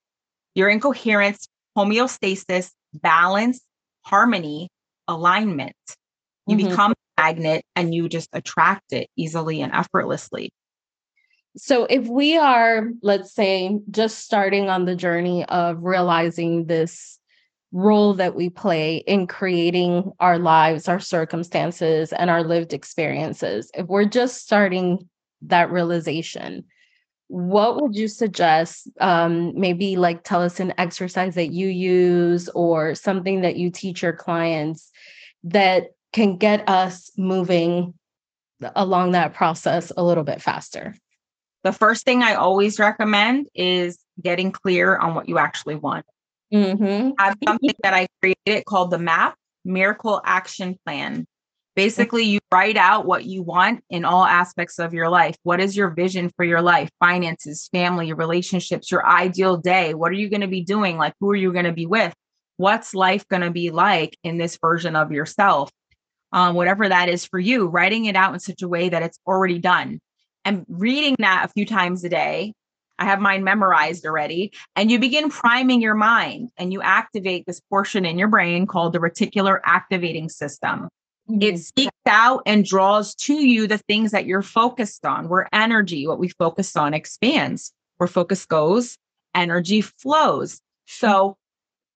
You're 0.55 0.70
in 0.70 0.82
coherence, 0.82 1.48
homeostasis, 1.77 2.72
balance, 2.93 3.62
harmony, 4.01 4.67
alignment. 5.08 5.75
You 6.48 6.58
mm-hmm. 6.58 6.67
become 6.67 6.91
a 6.91 7.22
magnet 7.22 7.63
and 7.77 7.96
you 7.96 8.10
just 8.10 8.29
attract 8.34 8.91
it 8.91 9.10
easily 9.15 9.62
and 9.62 9.72
effortlessly. 9.72 10.51
So, 11.55 11.86
if 11.86 12.08
we 12.08 12.36
are, 12.36 12.89
let's 13.03 13.34
say, 13.34 13.79
just 13.91 14.17
starting 14.17 14.70
on 14.70 14.86
the 14.86 14.96
journey 14.96 15.46
of 15.46 15.84
realizing 15.84 16.65
this 16.65 17.20
role 17.74 18.13
that 18.13 18.36
we 18.36 18.50
play 18.50 18.98
in 18.98 19.27
creating 19.27 20.12
our 20.20 20.38
lives, 20.38 20.88
our 20.88 21.00
circumstances, 21.00 22.13
and 22.13 22.30
our 22.30 22.44
lived 22.44 22.72
experiences, 22.72 23.70
if 23.74 23.88
we're 23.88 24.06
just 24.06 24.42
starting 24.42 25.10
that 25.42 25.72
realization, 25.72 26.63
what 27.27 27.82
would 27.82 27.96
you 27.96 28.08
suggest? 28.08 28.88
Um, 29.01 29.60
maybe 29.60 29.96
like 29.96 30.24
tell 30.24 30.42
us 30.42 30.60
an 30.60 30.74
exercise 30.77 31.34
that 31.36 31.51
you 31.51 31.68
use 31.68 32.48
or 32.50 32.94
something 32.94 33.42
that 33.42 33.56
you 33.56 33.72
teach 33.72 34.03
your 34.03 34.13
clients 34.13 34.92
that 35.46 35.88
can 36.13 36.38
get 36.38 36.70
us 36.70 37.12
moving 37.18 37.96
along 38.75 39.13
that 39.13 39.34
process 39.34 39.92
a 39.98 40.03
little 40.03 40.24
bit 40.24 40.42
faster. 40.42 40.96
The 41.63 41.72
first 41.72 42.06
thing 42.06 42.22
I 42.22 42.36
always 42.36 42.77
recommend 42.77 43.48
is 43.56 43.98
getting 44.22 44.51
clear 44.51 44.96
on 44.96 45.15
what 45.15 45.27
you 45.27 45.39
actually 45.39 45.75
want. 45.75 46.06
Mm-hmm. 46.54 47.12
I 47.18 47.26
have 47.26 47.38
something 47.46 47.74
that 47.82 47.94
I 47.94 48.08
created 48.22 48.66
called 48.66 48.92
the 48.92 49.00
MAP 49.00 49.36
Miracle 49.66 50.22
Action 50.24 50.78
Plan. 50.86 51.26
Basically, 51.76 52.24
you 52.24 52.40
write 52.52 52.78
out 52.78 53.08
what 53.08 53.26
you 53.26 53.42
want 53.42 53.84
in 53.90 54.06
all 54.06 54.24
aspects 54.24 54.78
of 54.78 54.94
your 54.94 55.10
life. 55.10 55.36
What 55.42 55.60
is 55.60 55.76
your 55.76 55.90
vision 55.90 56.32
for 56.38 56.46
your 56.46 56.62
life? 56.62 56.90
Finances, 57.00 57.68
family, 57.74 58.14
relationships, 58.14 58.92
your 58.92 59.08
ideal 59.08 59.58
day. 59.58 59.96
What 59.96 60.12
are 60.12 60.16
you 60.16 60.30
going 60.30 60.42
to 60.42 60.48
be 60.48 60.62
doing? 60.62 60.98
Like, 60.98 61.16
who 61.20 61.32
are 61.32 61.36
you 61.36 61.52
going 61.52 61.66
to 61.66 61.74
be 61.74 61.88
with? 61.88 62.14
What's 62.58 62.94
life 62.94 63.28
going 63.28 63.42
to 63.42 63.50
be 63.50 63.72
like 63.72 64.16
in 64.24 64.38
this 64.38 64.60
version 64.62 64.96
of 64.96 65.12
yourself? 65.12 65.72
Um, 66.32 66.54
whatever 66.54 66.88
that 66.88 67.10
is 67.10 67.26
for 67.26 67.40
you, 67.40 67.68
writing 67.68 68.06
it 68.06 68.16
out 68.16 68.34
in 68.34 68.40
such 68.40 68.62
a 68.62 68.68
way 68.68 68.90
that 68.90 69.02
it's 69.02 69.20
already 69.26 69.58
done 69.58 70.00
and 70.46 70.66
reading 70.68 71.16
that 71.20 71.46
a 71.46 71.54
few 71.54 71.66
times 71.66 72.04
a 72.04 72.10
day. 72.10 72.54
I 73.04 73.06
have 73.06 73.20
mine 73.20 73.44
memorized 73.44 74.06
already. 74.06 74.54
And 74.78 74.90
you 74.90 74.98
begin 74.98 75.30
priming 75.30 75.82
your 75.82 75.94
mind 75.94 76.52
and 76.56 76.72
you 76.72 76.82
activate 76.82 77.46
this 77.46 77.60
portion 77.60 78.06
in 78.06 78.18
your 78.18 78.30
brain 78.30 78.66
called 78.66 78.94
the 78.94 79.00
reticular 79.00 79.60
activating 79.66 80.30
system. 80.30 80.88
Mm-hmm. 81.30 81.42
It 81.42 81.60
seeks 81.60 81.92
out 82.06 82.44
and 82.46 82.64
draws 82.64 83.14
to 83.16 83.34
you 83.34 83.68
the 83.68 83.78
things 83.78 84.12
that 84.12 84.26
you're 84.26 84.42
focused 84.42 85.06
on, 85.06 85.28
where 85.28 85.50
energy, 85.54 86.08
what 86.08 86.18
we 86.18 86.30
focus 86.30 86.78
on, 86.78 86.94
expands. 86.94 87.74
Where 87.98 88.08
focus 88.08 88.46
goes, 88.46 88.98
energy 89.36 89.82
flows. 89.82 90.62
So 90.88 91.36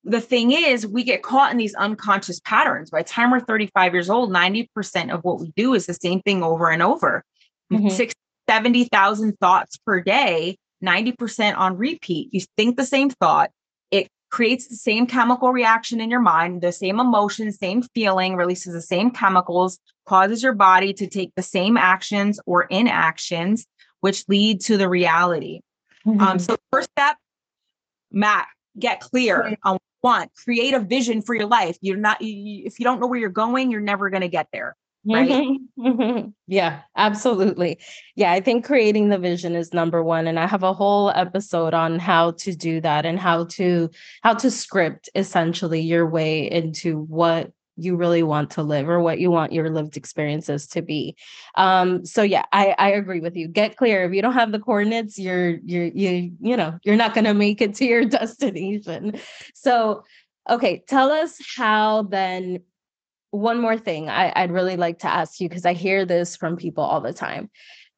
the 0.04 0.22
thing 0.22 0.52
is, 0.52 0.86
we 0.86 1.06
get 1.06 1.24
caught 1.24 1.52
in 1.52 1.58
these 1.58 1.74
unconscious 1.76 2.42
patterns. 2.42 2.90
By 2.90 3.04
the 3.04 3.10
time 3.10 3.32
we're 3.32 3.40
35 3.40 3.94
years 3.94 4.10
old, 4.10 4.30
90% 4.30 5.14
of 5.14 5.24
what 5.24 5.40
we 5.40 5.54
do 5.56 5.74
is 5.74 5.86
the 5.86 5.94
same 5.94 6.22
thing 6.22 6.44
over 6.44 6.70
and 6.70 6.84
over. 6.84 7.24
Mm-hmm. 7.72 8.10
70,000 8.50 9.38
thoughts 9.40 9.78
per 9.86 10.02
day, 10.02 10.58
90% 10.84 11.58
on 11.58 11.78
repeat. 11.78 12.30
You 12.32 12.42
think 12.56 12.78
the 12.78 12.86
same 12.86 13.10
thought, 13.10 13.52
it 13.92 14.10
creates 14.30 14.68
the 14.68 14.76
same 14.76 15.08
chemical 15.08 15.52
reaction 15.52 16.02
in 16.02 16.10
your 16.10 16.20
mind, 16.20 16.62
the 16.62 16.72
same 16.72 17.00
emotion, 17.00 17.52
same 17.52 17.82
feeling, 17.82 18.36
releases 18.36 18.74
the 18.74 18.82
same 18.82 19.12
chemicals, 19.12 19.80
causes 20.06 20.44
your 20.44 20.54
body 20.54 20.94
to 20.94 21.08
take 21.08 21.34
the 21.36 21.44
same 21.44 21.78
actions 21.78 22.40
or 22.46 22.64
inactions, 22.64 23.66
which 24.02 24.24
lead 24.28 24.62
to 24.62 24.78
the 24.78 24.90
reality. 24.90 25.62
Mm-hmm. 26.06 26.22
Um, 26.22 26.40
so, 26.40 26.56
first 26.72 26.90
step, 26.92 27.18
Matt, 28.12 28.48
get 28.78 29.00
clear 29.00 29.58
on 29.64 29.74
what 29.74 29.82
you 29.82 30.00
want. 30.04 30.32
create 30.36 30.74
a 30.74 30.80
vision 30.80 31.22
for 31.22 31.36
your 31.36 31.48
life. 31.48 31.78
You're 31.82 31.98
not, 31.98 32.22
you, 32.22 32.64
if 32.66 32.80
you 32.80 32.84
don't 32.84 33.00
know 33.00 33.08
where 33.08 33.20
you're 33.20 33.30
going, 33.30 33.72
you're 33.72 33.82
never 33.82 34.10
going 34.10 34.22
to 34.22 34.30
get 34.30 34.48
there 34.54 34.76
right? 35.06 35.30
Mm-hmm. 35.80 36.30
Yeah, 36.50 36.82
absolutely. 36.96 37.78
Yeah, 38.16 38.32
I 38.32 38.40
think 38.40 38.66
creating 38.66 39.10
the 39.10 39.18
vision 39.18 39.54
is 39.56 39.74
number 39.74 40.02
one 40.02 40.28
and 40.28 40.40
I 40.40 40.48
have 40.48 40.64
a 40.64 40.74
whole 40.74 41.10
episode 41.10 41.74
on 41.74 42.00
how 42.00 42.32
to 42.32 42.56
do 42.56 42.80
that 42.82 43.06
and 43.06 43.20
how 43.20 43.46
to 43.46 43.90
how 44.24 44.34
to 44.36 44.50
script 44.50 45.10
essentially 45.14 45.82
your 45.82 46.08
way 46.08 46.50
into 46.50 47.02
what 47.02 47.52
you 47.78 47.96
really 47.96 48.24
want 48.24 48.50
to 48.52 48.64
live 48.64 48.90
or 48.90 49.00
what 49.00 49.20
you 49.20 49.30
want 49.30 49.54
your 49.54 49.70
lived 49.70 49.98
experiences 49.98 50.68
to 50.68 50.82
be. 50.82 51.16
Um, 51.56 52.06
so 52.06 52.24
yeah, 52.24 52.44
I, 52.52 52.76
I 52.78 52.90
agree 52.92 53.20
with 53.20 53.36
you. 53.36 53.48
Get 53.48 53.78
clear. 53.78 54.04
If 54.04 54.14
you 54.14 54.22
don't 54.22 54.34
have 54.34 54.52
the 54.52 54.60
coordinates, 54.60 55.20
you're 55.20 55.58
you're 55.64 55.86
you 55.86 56.32
you 56.42 56.58
know 56.58 56.78
you're 56.84 56.96
not 56.96 57.14
gonna 57.14 57.34
make 57.34 57.62
it 57.62 57.76
to 57.76 57.86
your 57.86 58.06
destination. 58.20 59.20
So 59.54 60.04
okay, 60.50 60.84
tell 60.88 61.12
us 61.12 61.38
how 61.56 62.04
then 62.04 62.60
one 63.32 63.60
more 63.62 63.78
thing 63.78 64.10
I, 64.10 64.42
would 64.42 64.52
really 64.52 64.78
like 64.78 65.00
to 65.00 65.08
ask 65.08 65.40
you 65.40 65.50
because 65.50 65.66
I 65.66 65.74
hear 65.74 66.06
this 66.06 66.36
from 66.36 66.56
people 66.56 66.84
all 66.84 67.02
the 67.02 67.14
time. 67.14 67.50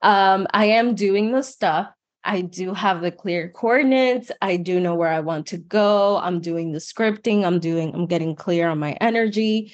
Um, 0.01 0.47
I 0.53 0.65
am 0.65 0.95
doing 0.95 1.31
the 1.31 1.43
stuff. 1.43 1.89
I 2.23 2.41
do 2.41 2.73
have 2.73 3.01
the 3.01 3.11
clear 3.11 3.49
coordinates. 3.49 4.31
I 4.41 4.57
do 4.57 4.79
know 4.79 4.95
where 4.95 5.11
I 5.11 5.19
want 5.21 5.47
to 5.47 5.57
go. 5.57 6.17
I'm 6.17 6.41
doing 6.41 6.71
the 6.71 6.79
scripting. 6.79 7.45
I'm 7.45 7.59
doing, 7.59 7.93
I'm 7.93 8.07
getting 8.07 8.35
clear 8.35 8.69
on 8.69 8.79
my 8.79 8.93
energy, 8.99 9.73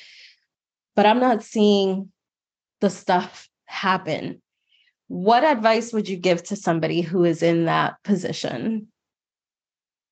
but 0.95 1.05
I'm 1.05 1.19
not 1.19 1.43
seeing 1.43 2.11
the 2.81 2.89
stuff 2.89 3.49
happen. 3.65 4.41
What 5.07 5.43
advice 5.43 5.93
would 5.93 6.09
you 6.09 6.17
give 6.17 6.43
to 6.43 6.55
somebody 6.55 7.01
who 7.01 7.23
is 7.23 7.43
in 7.43 7.65
that 7.65 7.95
position? 8.03 8.87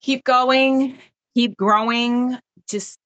Keep 0.02 0.24
going, 0.24 0.98
keep 1.36 1.56
growing, 1.56 2.38
just 2.70 3.00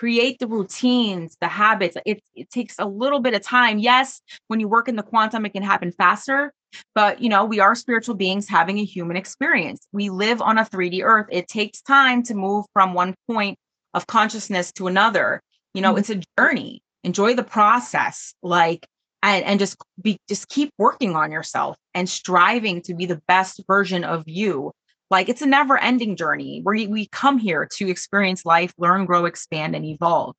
create 0.00 0.38
the 0.38 0.46
routines, 0.46 1.36
the 1.42 1.46
habits. 1.46 1.94
It, 2.06 2.22
it 2.34 2.48
takes 2.48 2.74
a 2.78 2.86
little 2.86 3.20
bit 3.20 3.34
of 3.34 3.42
time. 3.42 3.78
Yes, 3.78 4.22
when 4.48 4.58
you 4.58 4.66
work 4.66 4.88
in 4.88 4.96
the 4.96 5.02
quantum, 5.02 5.44
it 5.44 5.50
can 5.50 5.62
happen 5.62 5.92
faster. 5.92 6.54
But, 6.94 7.20
you 7.20 7.28
know, 7.28 7.44
we 7.44 7.60
are 7.60 7.74
spiritual 7.74 8.14
beings 8.14 8.48
having 8.48 8.78
a 8.78 8.84
human 8.84 9.18
experience. 9.18 9.86
We 9.92 10.08
live 10.08 10.40
on 10.40 10.56
a 10.56 10.64
3D 10.64 11.04
earth. 11.04 11.26
It 11.30 11.48
takes 11.48 11.82
time 11.82 12.22
to 12.22 12.34
move 12.34 12.64
from 12.72 12.94
one 12.94 13.14
point 13.30 13.58
of 13.92 14.06
consciousness 14.06 14.72
to 14.72 14.86
another. 14.86 15.42
You 15.74 15.82
know, 15.82 15.90
mm-hmm. 15.90 15.98
it's 15.98 16.10
a 16.10 16.22
journey. 16.38 16.80
Enjoy 17.04 17.34
the 17.34 17.44
process. 17.44 18.32
Like, 18.42 18.86
and, 19.22 19.44
and 19.44 19.60
just 19.60 19.76
be 20.00 20.16
just 20.30 20.48
keep 20.48 20.70
working 20.78 21.14
on 21.14 21.30
yourself 21.30 21.76
and 21.92 22.08
striving 22.08 22.80
to 22.82 22.94
be 22.94 23.04
the 23.04 23.20
best 23.28 23.60
version 23.66 24.02
of 24.02 24.22
you 24.26 24.72
like 25.10 25.28
it's 25.28 25.42
a 25.42 25.46
never 25.46 25.76
ending 25.76 26.16
journey 26.16 26.60
where 26.62 26.76
we 26.88 27.06
come 27.08 27.38
here 27.38 27.66
to 27.76 27.90
experience 27.90 28.44
life, 28.44 28.72
learn, 28.78 29.06
grow, 29.06 29.24
expand, 29.26 29.74
and 29.74 29.84
evolve. 29.84 30.36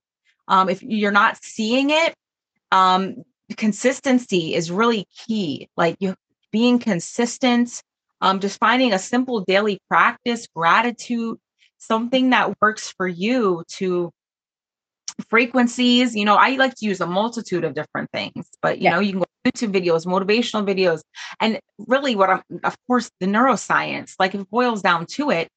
Um, 0.47 0.69
if 0.69 0.81
you're 0.81 1.11
not 1.11 1.37
seeing 1.43 1.89
it, 1.89 2.15
um, 2.71 3.23
consistency 3.57 4.55
is 4.55 4.71
really 4.71 5.05
key. 5.27 5.69
Like 5.75 5.97
you 5.99 6.15
being 6.51 6.79
consistent, 6.79 7.81
um, 8.21 8.39
just 8.39 8.59
finding 8.59 8.93
a 8.93 8.99
simple 8.99 9.41
daily 9.41 9.79
practice, 9.89 10.47
gratitude, 10.55 11.37
something 11.77 12.29
that 12.29 12.53
works 12.61 12.93
for 12.95 13.07
you 13.07 13.63
to 13.67 14.11
frequencies. 15.29 16.15
You 16.15 16.25
know, 16.25 16.35
I 16.35 16.55
like 16.55 16.75
to 16.75 16.85
use 16.85 17.01
a 17.01 17.07
multitude 17.07 17.63
of 17.63 17.73
different 17.73 18.09
things, 18.11 18.47
but 18.61 18.77
you 18.77 18.85
yeah. 18.85 18.91
know, 18.91 18.99
you 18.99 19.11
can 19.11 19.19
go 19.19 19.25
YouTube 19.45 19.73
videos, 19.73 20.05
motivational 20.05 20.65
videos, 20.65 21.01
and 21.39 21.59
really 21.79 22.15
what 22.15 22.29
I'm, 22.29 22.43
of 22.63 22.75
course, 22.87 23.09
the 23.19 23.25
neuroscience, 23.25 24.15
like 24.19 24.35
it 24.35 24.49
boils 24.49 24.81
down 24.81 25.07
to 25.07 25.31
it, 25.31 25.49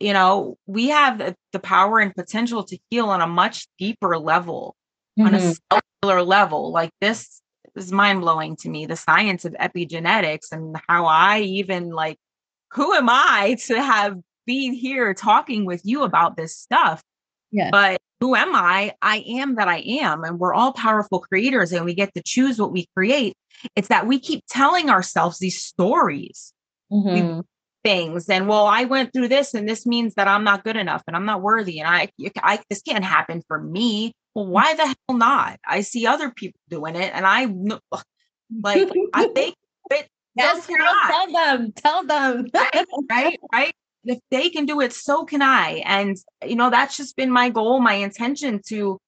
you 0.00 0.12
know, 0.12 0.56
we 0.66 0.88
have 0.88 1.18
the, 1.18 1.34
the 1.52 1.60
power 1.60 2.00
and 2.00 2.14
potential 2.14 2.64
to 2.64 2.78
heal 2.90 3.08
on 3.08 3.20
a 3.20 3.26
much 3.26 3.68
deeper 3.78 4.18
level, 4.18 4.74
mm-hmm. 5.18 5.28
on 5.28 5.34
a 5.34 5.38
mm-hmm. 5.38 5.78
cellular 6.02 6.22
level. 6.22 6.72
Like 6.72 6.90
this, 7.00 7.42
is 7.74 7.92
mind 7.92 8.20
blowing 8.20 8.56
to 8.56 8.68
me 8.68 8.86
the 8.86 8.96
science 8.96 9.44
of 9.44 9.54
epigenetics 9.54 10.52
and 10.52 10.76
how 10.88 11.06
I 11.06 11.40
even 11.40 11.90
like, 11.90 12.18
who 12.72 12.92
am 12.94 13.08
I 13.08 13.56
to 13.66 13.80
have 13.80 14.18
been 14.46 14.72
here 14.72 15.14
talking 15.14 15.64
with 15.64 15.82
you 15.84 16.02
about 16.02 16.36
this 16.36 16.56
stuff? 16.56 17.02
Yeah. 17.52 17.70
But 17.70 18.00
who 18.20 18.34
am 18.34 18.54
I? 18.54 18.94
I 19.02 19.18
am 19.28 19.56
that 19.56 19.68
I 19.68 19.78
am. 19.78 20.24
And 20.24 20.38
we're 20.38 20.54
all 20.54 20.72
powerful 20.72 21.20
creators 21.20 21.72
and 21.72 21.84
we 21.84 21.94
get 21.94 22.12
to 22.14 22.22
choose 22.24 22.58
what 22.58 22.72
we 22.72 22.86
create. 22.96 23.34
It's 23.76 23.88
that 23.88 24.06
we 24.06 24.18
keep 24.18 24.42
telling 24.48 24.90
ourselves 24.90 25.38
these 25.38 25.62
stories. 25.62 26.52
Mhm. 26.92 27.44
things 27.84 28.28
and 28.28 28.46
well 28.46 28.66
i 28.66 28.84
went 28.84 29.12
through 29.12 29.26
this 29.26 29.54
and 29.54 29.68
this 29.68 29.84
means 29.86 30.14
that 30.14 30.28
i'm 30.28 30.44
not 30.44 30.62
good 30.62 30.76
enough 30.76 31.02
and 31.08 31.16
i'm 31.16 31.24
not 31.24 31.42
worthy 31.42 31.80
and 31.80 31.88
i, 31.88 32.08
I 32.40 32.60
this 32.70 32.80
can't 32.80 33.02
happen 33.02 33.42
for 33.48 33.60
me 33.60 34.12
well 34.36 34.46
why 34.46 34.74
the 34.74 34.86
hell 34.86 35.16
not 35.16 35.58
i 35.66 35.80
see 35.80 36.06
other 36.06 36.30
people 36.30 36.60
doing 36.68 36.94
it 36.94 37.10
and 37.12 37.26
i 37.26 37.46
like 38.62 38.88
i 39.14 39.26
think 39.34 39.56
it 39.90 40.08
Yes, 40.34 40.66
girl, 40.66 40.78
tell 41.08 41.32
them. 41.32 41.72
Tell 41.72 42.04
them. 42.06 42.46
right 43.10 43.38
right 43.52 43.74
if 44.04 44.18
they 44.30 44.50
can 44.50 44.66
do 44.66 44.80
it 44.80 44.92
so 44.92 45.24
can 45.24 45.42
i 45.42 45.82
and 45.86 46.16
you 46.46 46.56
know 46.56 46.70
that's 46.70 46.96
just 46.96 47.16
been 47.16 47.30
my 47.30 47.48
goal 47.50 47.80
my 47.80 47.94
intention 47.94 48.60
to 48.66 48.98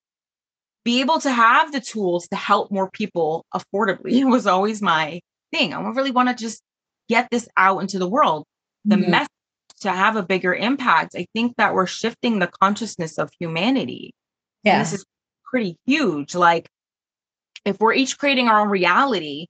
be 0.85 1.01
able 1.01 1.19
to 1.19 1.31
have 1.33 1.73
the 1.73 1.81
tools 1.81 2.29
to 2.29 2.37
help 2.37 2.71
more 2.71 2.91
people 2.91 3.45
affordably 3.55 4.13
it 4.21 4.25
was 4.25 4.47
always 4.47 4.81
my 4.83 5.21
thing 5.53 5.75
i 5.75 5.81
really 5.91 6.11
want 6.11 6.29
to 6.29 6.35
just 6.35 6.63
get 7.09 7.29
this 7.31 7.49
out 7.57 7.81
into 7.81 7.99
the 7.99 8.09
world 8.09 8.45
the 8.85 8.97
Mhm. 8.97 9.09
message 9.09 9.29
to 9.81 9.91
have 9.93 10.17
a 10.17 10.23
bigger 10.23 10.55
impact, 10.55 11.15
I 11.17 11.27
think 11.35 11.57
that 11.57 11.75
we're 11.75 11.87
shifting 11.87 12.39
the 12.39 12.47
consciousness 12.47 13.19
of 13.19 13.31
humanity. 13.39 14.13
And 14.65 14.75
Yeah. 14.75 14.79
this 14.81 14.93
is 14.95 15.05
pretty 15.45 15.77
huge. 15.85 16.35
Like, 16.35 16.69
if 17.65 17.79
we're 17.81 17.93
each 17.95 18.19
creating 18.19 18.49
our 18.49 18.61
own 18.61 18.69
reality, 18.69 19.47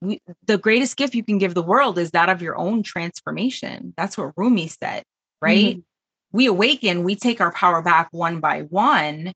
we, 0.00 0.20
the 0.46 0.58
greatest 0.58 0.96
gift 0.96 1.14
you 1.14 1.24
can 1.24 1.38
give 1.38 1.54
the 1.54 1.62
world 1.62 1.98
is 1.98 2.12
that 2.12 2.28
of 2.28 2.42
your 2.42 2.56
own 2.56 2.82
transformation. 2.82 3.94
That's 3.96 4.16
what 4.16 4.32
Rumi 4.36 4.68
said, 4.68 5.02
right? 5.42 5.76
Mhm. 5.76 5.82
We 6.32 6.46
awaken, 6.46 7.04
we 7.04 7.16
take 7.16 7.40
our 7.40 7.52
power 7.52 7.82
back 7.82 8.08
one 8.12 8.40
by 8.40 8.62
one. 8.62 9.32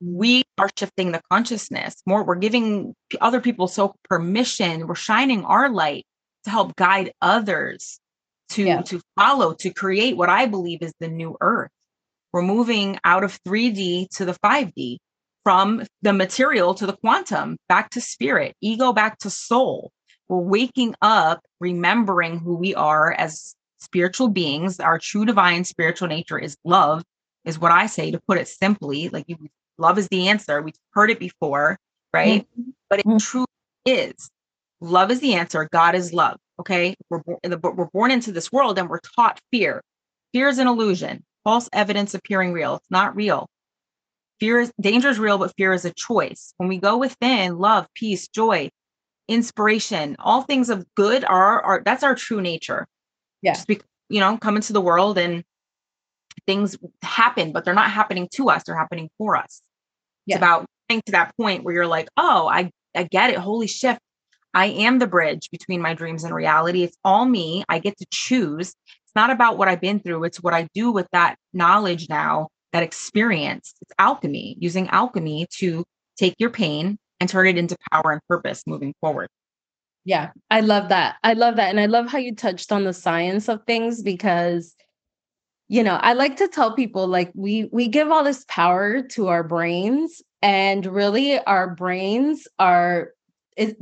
We 0.00 0.44
are 0.58 0.70
shifting 0.78 1.12
the 1.12 1.22
consciousness 1.30 1.96
more. 2.06 2.22
We're 2.22 2.36
giving 2.36 2.94
other 3.20 3.40
people 3.40 3.66
so 3.68 3.94
permission. 4.08 4.86
We're 4.86 4.94
shining 4.94 5.44
our 5.44 5.68
light 5.68 6.04
to 6.44 6.50
help 6.50 6.76
guide 6.76 7.12
others 7.20 7.98
to 8.50 8.62
Yeah. 8.62 8.82
to 8.82 9.00
follow 9.18 9.54
to 9.54 9.70
create 9.72 10.16
what 10.16 10.28
i 10.28 10.46
believe 10.46 10.80
is 10.80 10.92
the 11.00 11.08
new 11.08 11.36
earth 11.40 11.70
we're 12.32 12.42
moving 12.42 12.98
out 13.04 13.24
of 13.24 13.42
3d 13.42 14.08
to 14.10 14.24
the 14.24 14.34
5d 14.34 14.98
from 15.42 15.82
the 16.02 16.12
material 16.12 16.74
to 16.74 16.86
the 16.86 16.96
quantum 16.96 17.56
back 17.68 17.90
to 17.90 18.00
spirit 18.00 18.54
ego 18.60 18.92
back 18.92 19.18
to 19.18 19.30
soul 19.30 19.90
we're 20.28 20.38
waking 20.38 20.94
up 21.02 21.42
remembering 21.60 22.38
who 22.38 22.56
we 22.56 22.74
are 22.74 23.12
as 23.12 23.54
spiritual 23.78 24.28
beings 24.28 24.80
our 24.80 24.98
true 24.98 25.24
divine 25.24 25.64
spiritual 25.64 26.08
nature 26.08 26.38
is 26.38 26.56
love 26.64 27.02
is 27.44 27.58
what 27.58 27.70
i 27.72 27.86
say 27.86 28.10
to 28.10 28.20
put 28.26 28.38
it 28.38 28.48
simply 28.48 29.08
like 29.10 29.24
you 29.28 29.36
love 29.78 29.98
is 29.98 30.08
the 30.08 30.28
answer. 30.28 30.62
We've 30.62 30.74
heard 30.92 31.10
it 31.10 31.18
before 31.20 31.78
right? 32.14 32.46
But 32.88 33.00
it 33.00 33.04
Mhm. 33.06 33.20
truly 33.22 33.46
is. 33.84 34.30
Love 34.80 35.10
is 35.10 35.20
the 35.20 35.34
answer. 35.34 35.68
God 35.70 35.94
is 35.94 36.14
love 36.14 36.38
okay? 36.58 36.94
We're, 37.10 37.18
bo- 37.22 37.38
in 37.44 37.50
the- 37.50 37.58
we're 37.58 37.90
born 37.92 38.10
into 38.10 38.32
this 38.32 38.50
world 38.50 38.78
and 38.78 38.88
we're 38.88 39.00
taught 39.00 39.38
fear. 39.52 39.82
Fear 40.32 40.48
is 40.48 40.58
an 40.58 40.66
illusion. 40.66 41.22
False 41.44 41.68
evidence 41.74 42.14
appearing 42.14 42.54
real. 42.54 42.76
It's 42.76 42.90
not 42.90 43.14
real. 43.14 43.50
Fear 44.40 44.60
is 44.60 44.72
danger 44.80 45.10
is 45.10 45.18
real 45.18 45.36
but 45.36 45.52
fear 45.58 45.74
is 45.74 45.84
a 45.84 45.92
choice. 45.92 46.54
When 46.56 46.70
we 46.70 46.78
go 46.78 46.96
within 46.96 47.58
love 47.58 47.86
peace 47.94 48.28
joy 48.28 48.70
inspiration. 49.28 50.16
All 50.18 50.42
things 50.42 50.70
of 50.70 50.86
good 50.94 51.24
are, 51.24 51.62
are 51.62 51.82
that's 51.84 52.02
our 52.02 52.14
true 52.14 52.40
nature. 52.40 52.86
Yeah. 53.42 53.52
just 53.52 53.66
be, 53.66 53.80
you 54.08 54.20
know 54.20 54.38
come 54.38 54.56
into 54.56 54.72
the 54.72 54.80
world 54.80 55.18
and 55.18 55.44
things 56.46 56.76
happen 57.02 57.52
but 57.52 57.64
they're 57.64 57.74
not 57.74 57.90
happening 57.90 58.28
to 58.32 58.50
us 58.50 58.62
they're 58.64 58.76
happening 58.76 59.10
for 59.18 59.36
us. 59.36 59.62
Yeah. 60.26 60.36
it's 60.36 60.38
about 60.38 60.66
getting 60.88 61.02
to 61.06 61.12
that 61.12 61.32
point 61.36 61.64
where 61.64 61.74
you're 61.74 61.86
like 61.86 62.08
oh 62.16 62.48
i 62.48 62.70
i 62.94 63.02
get 63.04 63.30
it. 63.30 63.38
Holy 63.38 63.66
shift 63.66 64.00
i 64.54 64.66
am 64.66 64.98
the 64.98 65.06
bridge 65.06 65.50
between 65.50 65.80
my 65.80 65.94
dreams 65.94 66.24
and 66.24 66.34
reality. 66.34 66.82
It's 66.82 66.96
all 67.04 67.24
me. 67.24 67.64
I 67.68 67.78
get 67.78 67.96
to 67.98 68.06
choose. 68.10 68.68
It's 68.68 69.14
not 69.14 69.30
about 69.30 69.58
what 69.58 69.68
i've 69.68 69.80
been 69.80 70.00
through. 70.00 70.24
It's 70.24 70.42
what 70.42 70.54
i 70.54 70.68
do 70.74 70.90
with 70.90 71.06
that 71.12 71.36
knowledge 71.52 72.08
now 72.08 72.48
that 72.72 72.82
experience. 72.82 73.74
It's 73.80 73.92
alchemy 73.98 74.56
using 74.60 74.88
alchemy 74.88 75.46
to 75.58 75.84
take 76.18 76.34
your 76.38 76.50
pain 76.50 76.98
and 77.20 77.28
turn 77.28 77.46
it 77.46 77.58
into 77.58 77.76
power 77.92 78.12
and 78.12 78.20
purpose 78.28 78.62
moving 78.66 78.94
forward 79.00 79.28
Yeah, 80.04 80.30
I 80.50 80.60
love 80.60 80.90
that. 80.90 81.16
I 81.24 81.32
love 81.32 81.56
that. 81.56 81.70
And 81.70 81.80
I 81.80 81.86
love 81.86 82.08
how 82.08 82.18
you 82.18 82.34
touched 82.34 82.70
on 82.70 82.84
the 82.84 82.92
science 82.92 83.48
of 83.48 83.64
things 83.66 84.02
because 84.02 84.76
you 85.68 85.82
know, 85.82 85.96
I 85.96 86.12
like 86.12 86.36
to 86.36 86.48
tell 86.48 86.74
people 86.74 87.08
like 87.08 87.32
we 87.34 87.68
we 87.72 87.88
give 87.88 88.10
all 88.10 88.22
this 88.22 88.44
power 88.48 89.02
to 89.02 89.28
our 89.28 89.42
brains 89.42 90.22
and 90.40 90.86
really 90.86 91.40
our 91.40 91.74
brains 91.74 92.46
are 92.58 93.10
it, 93.56 93.76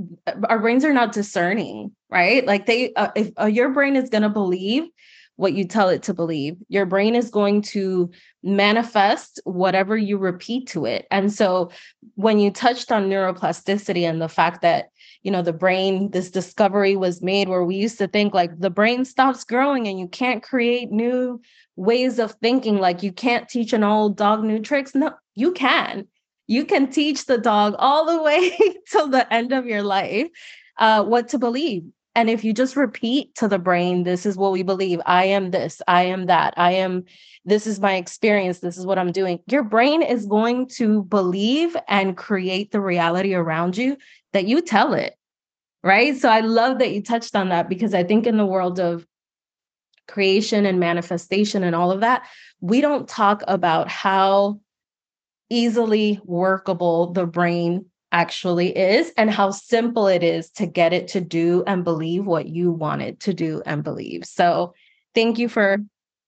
our 0.48 0.60
brains 0.60 0.84
are 0.84 0.94
not 0.94 1.12
discerning, 1.12 1.92
right? 2.08 2.46
Like 2.46 2.64
they 2.66 2.94
uh, 2.94 3.10
if 3.14 3.32
uh, 3.38 3.46
your 3.46 3.68
brain 3.70 3.96
is 3.96 4.08
going 4.08 4.22
to 4.22 4.30
believe 4.30 4.84
what 5.36 5.54
you 5.54 5.64
tell 5.64 5.88
it 5.88 6.02
to 6.04 6.14
believe. 6.14 6.56
Your 6.68 6.86
brain 6.86 7.14
is 7.14 7.30
going 7.30 7.62
to 7.62 8.10
manifest 8.42 9.40
whatever 9.44 9.96
you 9.96 10.18
repeat 10.18 10.68
to 10.68 10.86
it. 10.86 11.06
And 11.10 11.32
so 11.32 11.70
when 12.14 12.38
you 12.38 12.50
touched 12.50 12.92
on 12.92 13.08
neuroplasticity 13.08 14.02
and 14.02 14.20
the 14.20 14.28
fact 14.28 14.62
that 14.62 14.90
you 15.24 15.30
know 15.30 15.42
the 15.42 15.52
brain 15.52 16.10
this 16.10 16.30
discovery 16.30 16.96
was 16.96 17.22
made 17.22 17.48
where 17.48 17.64
we 17.64 17.76
used 17.76 17.98
to 17.98 18.06
think 18.06 18.34
like 18.34 18.60
the 18.60 18.70
brain 18.70 19.04
stops 19.04 19.42
growing 19.42 19.88
and 19.88 19.98
you 19.98 20.06
can't 20.06 20.42
create 20.42 20.92
new 20.92 21.40
ways 21.76 22.18
of 22.18 22.32
thinking 22.32 22.76
like 22.76 23.02
you 23.02 23.10
can't 23.10 23.48
teach 23.48 23.72
an 23.72 23.82
old 23.82 24.16
dog 24.16 24.44
new 24.44 24.60
tricks 24.60 24.94
no 24.94 25.12
you 25.34 25.50
can 25.52 26.06
you 26.46 26.64
can 26.64 26.90
teach 26.90 27.24
the 27.24 27.38
dog 27.38 27.74
all 27.78 28.04
the 28.04 28.22
way 28.28 28.56
till 28.90 29.08
the 29.08 29.32
end 29.32 29.52
of 29.52 29.66
your 29.66 29.82
life 29.82 30.28
uh, 30.78 31.02
what 31.02 31.28
to 31.28 31.38
believe 31.38 31.84
and 32.14 32.30
if 32.30 32.44
you 32.44 32.52
just 32.52 32.76
repeat 32.76 33.34
to 33.36 33.48
the 33.48 33.58
brain 33.58 34.04
this 34.04 34.26
is 34.26 34.36
what 34.36 34.52
we 34.52 34.62
believe. 34.62 35.00
I 35.06 35.24
am 35.24 35.50
this. 35.50 35.82
I 35.88 36.04
am 36.04 36.26
that. 36.26 36.54
I 36.56 36.72
am 36.72 37.04
this 37.44 37.66
is 37.66 37.80
my 37.80 37.96
experience. 37.96 38.60
This 38.60 38.78
is 38.78 38.86
what 38.86 38.98
i'm 38.98 39.12
doing. 39.12 39.40
Your 39.46 39.62
brain 39.62 40.02
is 40.02 40.26
going 40.26 40.68
to 40.76 41.02
believe 41.04 41.76
and 41.88 42.16
create 42.16 42.70
the 42.70 42.80
reality 42.80 43.34
around 43.34 43.76
you 43.76 43.96
that 44.32 44.46
you 44.46 44.60
tell 44.62 44.94
it 44.94 45.16
right? 45.82 46.16
So 46.16 46.28
i 46.30 46.40
love 46.40 46.78
that 46.78 46.92
you 46.92 47.02
touched 47.02 47.36
on 47.36 47.50
that 47.50 47.68
because 47.68 47.94
i 47.94 48.02
think 48.02 48.26
in 48.26 48.38
the 48.38 48.46
world 48.46 48.80
of 48.80 49.06
creation 50.08 50.66
and 50.66 50.80
manifestation 50.80 51.62
and 51.62 51.74
all 51.74 51.90
of 51.90 52.00
that 52.00 52.26
we 52.60 52.80
don't 52.80 53.08
talk 53.08 53.42
about 53.46 53.88
how 53.88 54.60
easily 55.50 56.20
workable 56.24 57.12
the 57.12 57.26
brain 57.26 57.86
actually 58.14 58.68
is 58.76 59.12
and 59.16 59.28
how 59.28 59.50
simple 59.50 60.06
it 60.06 60.22
is 60.22 60.48
to 60.48 60.66
get 60.66 60.92
it 60.92 61.08
to 61.08 61.20
do 61.20 61.64
and 61.66 61.82
believe 61.82 62.24
what 62.24 62.46
you 62.46 62.70
want 62.70 63.02
it 63.02 63.18
to 63.18 63.34
do 63.34 63.60
and 63.66 63.82
believe. 63.82 64.24
So 64.24 64.72
thank 65.14 65.38
you 65.38 65.48
for 65.48 65.78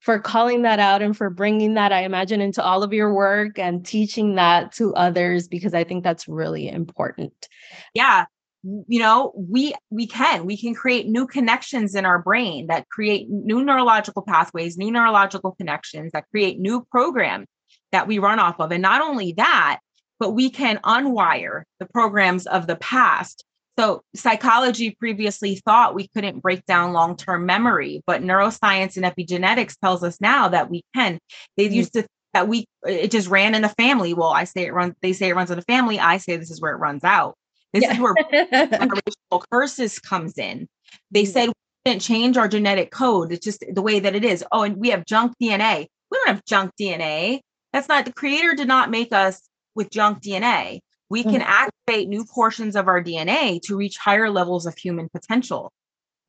for 0.01 0.19
calling 0.19 0.63
that 0.63 0.81
out 0.81 1.01
and 1.01 1.17
for 1.17 1.31
bringing 1.31 1.75
that 1.75 1.91
i 1.91 2.03
imagine 2.03 2.41
into 2.41 2.63
all 2.63 2.83
of 2.83 2.93
your 2.93 3.13
work 3.15 3.59
and 3.59 3.85
teaching 3.85 4.35
that 4.35 4.71
to 4.73 4.95
others 4.95 5.49
because 5.49 5.75
i 5.75 5.83
think 5.85 6.05
that's 6.05 6.29
really 6.29 6.69
important. 6.69 7.49
Yeah. 7.95 8.27
You 8.63 8.99
know 8.99 9.33
we 9.37 9.75
we 9.91 10.09
can 10.09 10.45
we 10.45 10.57
can 10.57 10.75
create 10.75 11.07
new 11.07 11.29
connections 11.29 11.95
in 11.95 12.05
our 12.05 12.21
brain 12.21 12.67
that 12.67 12.89
create 12.89 13.29
new 13.31 13.65
neurological 13.65 14.23
pathways 14.23 14.77
new 14.77 14.91
neurological 14.91 15.53
connections 15.53 16.11
that 16.13 16.25
create 16.33 16.59
new 16.59 16.85
programs 16.91 17.47
that 17.93 18.09
we 18.09 18.19
run 18.19 18.41
off 18.41 18.57
of. 18.59 18.73
And 18.73 18.83
not 18.83 19.01
only 19.01 19.35
that 19.37 19.79
but 20.19 20.31
we 20.33 20.51
can 20.51 20.79
unwire 20.79 21.63
the 21.81 21.87
programs 21.87 22.47
of 22.47 22.67
the 22.67 22.77
past 22.77 23.45
so 23.79 24.03
psychology 24.15 24.97
previously 24.99 25.57
thought 25.65 25.95
we 25.95 26.09
couldn't 26.09 26.41
break 26.41 26.65
down 26.67 26.93
long-term 26.93 27.45
memory 27.47 28.03
but 28.07 28.23
neuroscience 28.23 28.97
and 28.97 29.05
epigenetics 29.05 29.77
tells 29.83 30.03
us 30.03 30.21
now 30.21 30.49
that 30.49 30.71
we 30.71 30.83
can 30.95 31.19
they 31.57 31.69
Mhm. 31.69 31.73
used 31.73 31.93
to 31.93 32.07
that 32.35 32.49
we 32.49 32.67
it 32.85 33.11
just 33.11 33.29
ran 33.29 33.55
in 33.55 33.63
the 33.63 33.69
family 33.71 34.15
well 34.15 34.31
i 34.31 34.45
say 34.45 34.65
it 34.67 34.73
runs 34.75 34.95
they 35.03 35.13
say 35.13 35.29
it 35.29 35.37
runs 35.37 35.51
in 35.51 35.57
the 35.57 35.65
family 35.65 35.99
i 35.99 36.17
say 36.19 36.37
this 36.37 36.51
is 36.51 36.61
where 36.61 36.73
it 36.73 36.79
runs 36.79 37.05
out 37.05 37.35
this 37.73 37.89
is 37.91 37.99
where 37.99 38.15
generational 38.53 39.43
curses 39.51 39.99
comes 39.99 40.39
in. 40.39 40.69
They 41.11 41.25
Mhm. 41.25 41.27
said 41.27 41.49
we 41.49 41.53
didn't 41.85 42.03
change 42.03 42.37
our 42.37 42.49
genetic 42.49 42.91
code. 42.91 43.33
It's 43.33 43.45
just 43.45 43.63
the 43.71 43.83
way 43.83 44.01
that 44.01 44.15
it 44.15 44.25
is. 44.25 44.45
Oh, 44.53 44.63
and 44.63 44.77
we 44.77 44.91
have 44.91 45.05
junk 45.05 45.33
DNA. 45.43 45.87
We 46.11 46.19
don't 46.19 46.29
have 46.29 46.45
junk 46.47 46.73
DNA. 46.81 47.41
That's 47.73 47.89
not 47.89 48.05
the 48.07 48.13
creator 48.13 48.55
did 48.55 48.69
not 48.69 48.91
make 48.91 49.13
us 49.13 49.43
with 49.77 49.91
junk 49.91 50.23
DNA. 50.23 50.81
We 51.09 51.23
can 51.23 51.35
mm-hmm. 51.35 51.43
activate 51.43 52.09
new 52.09 52.25
portions 52.25 52.75
of 52.75 52.89
our 52.89 53.03
DNA 53.03 53.61
to 53.63 53.77
reach 53.77 53.97
higher 53.97 54.29
levels 54.29 54.67
of 54.67 54.77
human 54.77 55.09
potential. 55.09 55.73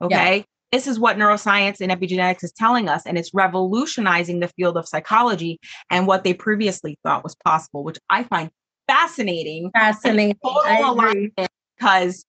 Okay. 0.01 0.45
This 0.71 0.85
is 0.85 0.99
what 0.99 1.17
neuroscience 1.17 1.79
and 1.79 1.91
epigenetics 1.91 2.43
is 2.43 2.51
telling 2.51 2.89
us, 2.89 3.05
and 3.05 3.17
it's 3.17 3.33
revolutionizing 3.33 4.41
the 4.41 4.49
field 4.49 4.77
of 4.77 4.87
psychology 4.87 5.59
and 5.89 6.05
what 6.05 6.23
they 6.23 6.33
previously 6.33 6.99
thought 7.03 7.23
was 7.23 7.35
possible, 7.43 7.83
which 7.83 7.97
I 8.09 8.23
find 8.23 8.51
fascinating 8.87 9.69
fascinating 9.73 10.37
total 10.43 10.61
I 10.65 10.75
agree. 10.75 10.87
alignment 10.87 11.33
because 11.77 12.25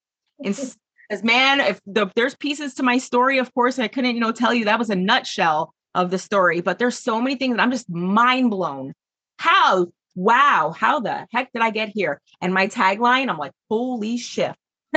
as 1.11 1.25
man, 1.25 1.61
if 1.61 1.81
the, 1.87 2.11
there's 2.15 2.37
pieces 2.37 2.75
to 2.75 2.83
my 2.83 2.99
story, 2.99 3.39
of 3.39 3.53
course, 3.55 3.79
I 3.79 3.89
couldn't, 3.89 4.15
you 4.15 4.21
know, 4.21 4.33
tell 4.33 4.53
you 4.53 4.67
that 4.67 4.79
was 4.79 4.91
a 4.91 4.97
nutshell 4.97 5.75
of 5.95 6.11
the 6.11 6.19
story, 6.19 6.61
but 6.61 6.79
there's 6.79 6.99
so 6.99 7.21
many 7.21 7.37
things 7.37 7.57
that 7.57 7.63
I'm 7.63 7.71
just 7.71 7.89
mind 7.89 8.51
blown. 8.51 8.93
How, 9.39 9.87
wow, 10.19 10.75
how 10.77 10.99
the 10.99 11.27
heck 11.33 11.53
did 11.53 11.63
I 11.63 11.71
get 11.71 11.91
here? 11.95 12.21
And 12.41 12.53
my 12.53 12.67
tagline, 12.67 13.31
I'm 13.31 13.39
like, 13.39 13.53
holy 13.71 14.19
shift. 14.19 14.59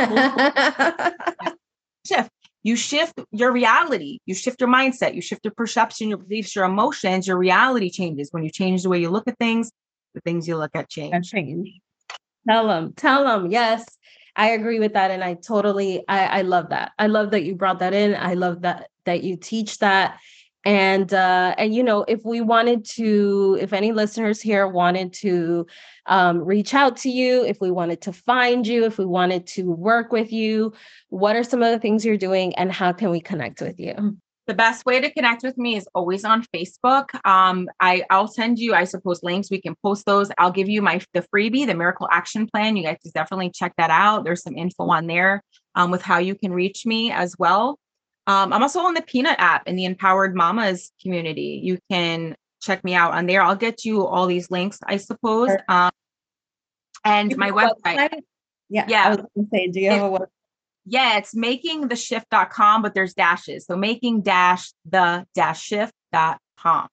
shift. 2.06 2.30
You 2.64 2.76
shift 2.76 3.20
your 3.32 3.52
reality, 3.52 4.20
you 4.26 4.36
shift 4.36 4.62
your 4.62 4.70
mindset, 4.70 5.16
you 5.16 5.22
shift 5.22 5.44
your 5.44 5.54
perception, 5.56 6.10
your 6.10 6.20
beliefs, 6.20 6.56
your 6.56 6.66
emotions, 6.66 7.28
your 7.28 7.38
reality 7.38 7.90
changes. 7.90 8.30
When 8.32 8.44
you 8.44 8.52
change 8.52 8.84
the 8.84 8.90
way 8.90 9.00
you 9.00 9.10
look 9.10 9.28
at 9.28 9.38
things, 9.40 9.72
the 10.14 10.22
things 10.22 10.48
you 10.48 10.58
look 10.58 10.72
at 10.76 10.90
change. 10.90 11.32
change. 11.32 11.70
Tell 12.48 12.68
them, 12.68 12.94
tell 12.96 13.24
them, 13.24 13.52
yes. 13.52 13.86
I 14.36 14.52
agree 14.52 14.80
with 14.80 14.94
that. 14.94 15.12
And 15.12 15.24
I 15.24 15.36
totally, 15.36 16.04
I, 16.08 16.40
I 16.40 16.42
love 16.44 16.70
that. 16.70 16.92
I 16.98 17.08
love 17.08 17.32
that 17.32 17.44
you 17.44 17.56
brought 17.56 17.80
that 17.80 17.94
in. 17.94 18.16
I 18.16 18.36
love 18.36 18.62
that, 18.62 18.90
that 19.06 19.24
you 19.24 19.38
teach 19.38 19.80
that. 19.80 20.20
And, 20.64 21.14
uh, 21.14 21.56
and, 21.58 21.74
you 21.74 21.84
know, 21.84 22.04
if 22.08 22.24
we 22.24 22.42
wanted 22.42 22.86
to, 22.86 23.58
if 23.60 23.74
any 23.74 23.92
listeners 23.92 24.40
here 24.40 24.68
wanted 24.68 25.12
to 25.14 25.66
um, 26.06 26.40
reach 26.40 26.74
out 26.74 26.98
to 26.98 27.10
you, 27.10 27.44
if 27.44 27.60
we 27.60 27.72
wanted 27.72 28.02
to 28.02 28.14
find 28.14 28.68
you, 28.68 28.86
if 28.86 28.98
we 28.98 29.06
wanted 29.06 29.48
to 29.48 29.64
work 29.64 30.12
with 30.12 30.32
you, 30.32 30.74
what 31.10 31.36
are 31.36 31.44
some 31.44 31.64
of 31.64 31.72
the 31.72 31.80
things 31.80 32.06
you're 32.06 32.18
doing 32.18 32.54
and 32.56 32.72
how 32.72 32.92
can 32.92 33.10
we 33.10 33.20
connect 33.20 33.62
with 33.62 33.80
you? 33.80 34.18
the 34.48 34.56
best 34.56 34.86
way 34.86 35.00
to 35.00 35.10
connect 35.12 35.44
with 35.44 35.58
me 35.58 35.78
is 35.78 35.88
always 35.94 36.26
on 36.26 36.44
Facebook. 36.54 37.06
Um, 37.26 37.70
I, 37.80 38.04
I'll 38.10 38.28
send 38.28 38.60
you, 38.60 38.74
I 38.74 38.84
suppose, 38.84 39.24
links. 39.24 39.50
We 39.50 39.62
can 39.62 39.76
post 39.82 40.06
those. 40.06 40.30
I'll 40.38 40.52
give 40.52 40.68
you 40.68 40.82
my 40.82 41.00
the 41.14 41.26
freebie, 41.34 41.66
the 41.66 41.76
Miracle 41.76 42.10
Action 42.12 42.48
Plan. 42.48 42.76
You 42.76 42.84
guys 42.84 42.98
definitely 43.14 43.52
check 43.52 43.74
that 43.78 43.92
out. 43.92 44.26
There's 44.26 44.44
some 44.44 44.58
info 44.58 44.90
on 44.90 45.08
there 45.08 45.44
um, 45.76 45.92
with 45.92 46.02
how 46.02 46.18
you 46.18 46.36
can 46.36 46.52
reach 46.52 46.86
me 46.86 47.12
as 47.12 47.36
well. 47.38 47.80
Um, 48.32 48.54
I'm 48.54 48.62
also 48.62 48.80
on 48.80 48.94
the 48.94 49.02
Peanut 49.02 49.36
app 49.40 49.68
in 49.68 49.76
the 49.76 49.84
Empowered 49.84 50.34
Mamas 50.34 50.94
community. 51.02 51.60
You 51.62 51.80
can 51.90 52.36
check 52.62 52.82
me 52.82 52.94
out 52.94 53.14
on 53.14 53.26
there. 53.26 53.42
I'll 53.42 53.58
get 53.58 53.84
you 53.84 54.06
all 54.08 54.26
these 54.26 54.50
links, 54.50 54.80
I 54.86 54.98
suppose. 54.98 55.50
Um, 55.68 55.92
and 57.04 57.36
my 57.36 57.52
website. 57.52 57.98
website. 57.98 58.22
Yeah, 58.70 58.86
yeah. 58.88 59.04
I 59.06 59.10
was 59.10 59.18
going 59.18 59.30
to 59.36 59.48
say, 59.52 59.68
do 59.68 59.82
you 59.82 59.90
have 59.90 60.04
a 60.04 60.10
website? 60.10 60.28
yeah, 60.86 61.18
it's 61.18 61.36
making 61.36 61.90
the 61.90 61.96
shift.com, 61.98 62.82
but 62.82 62.94
there's 62.94 63.14
dashes. 63.14 63.66
So 63.66 63.76
making 63.76 64.22
dash 64.22 64.72
the 64.90 65.26
dash 65.36 65.62
shift.com. 65.62 66.88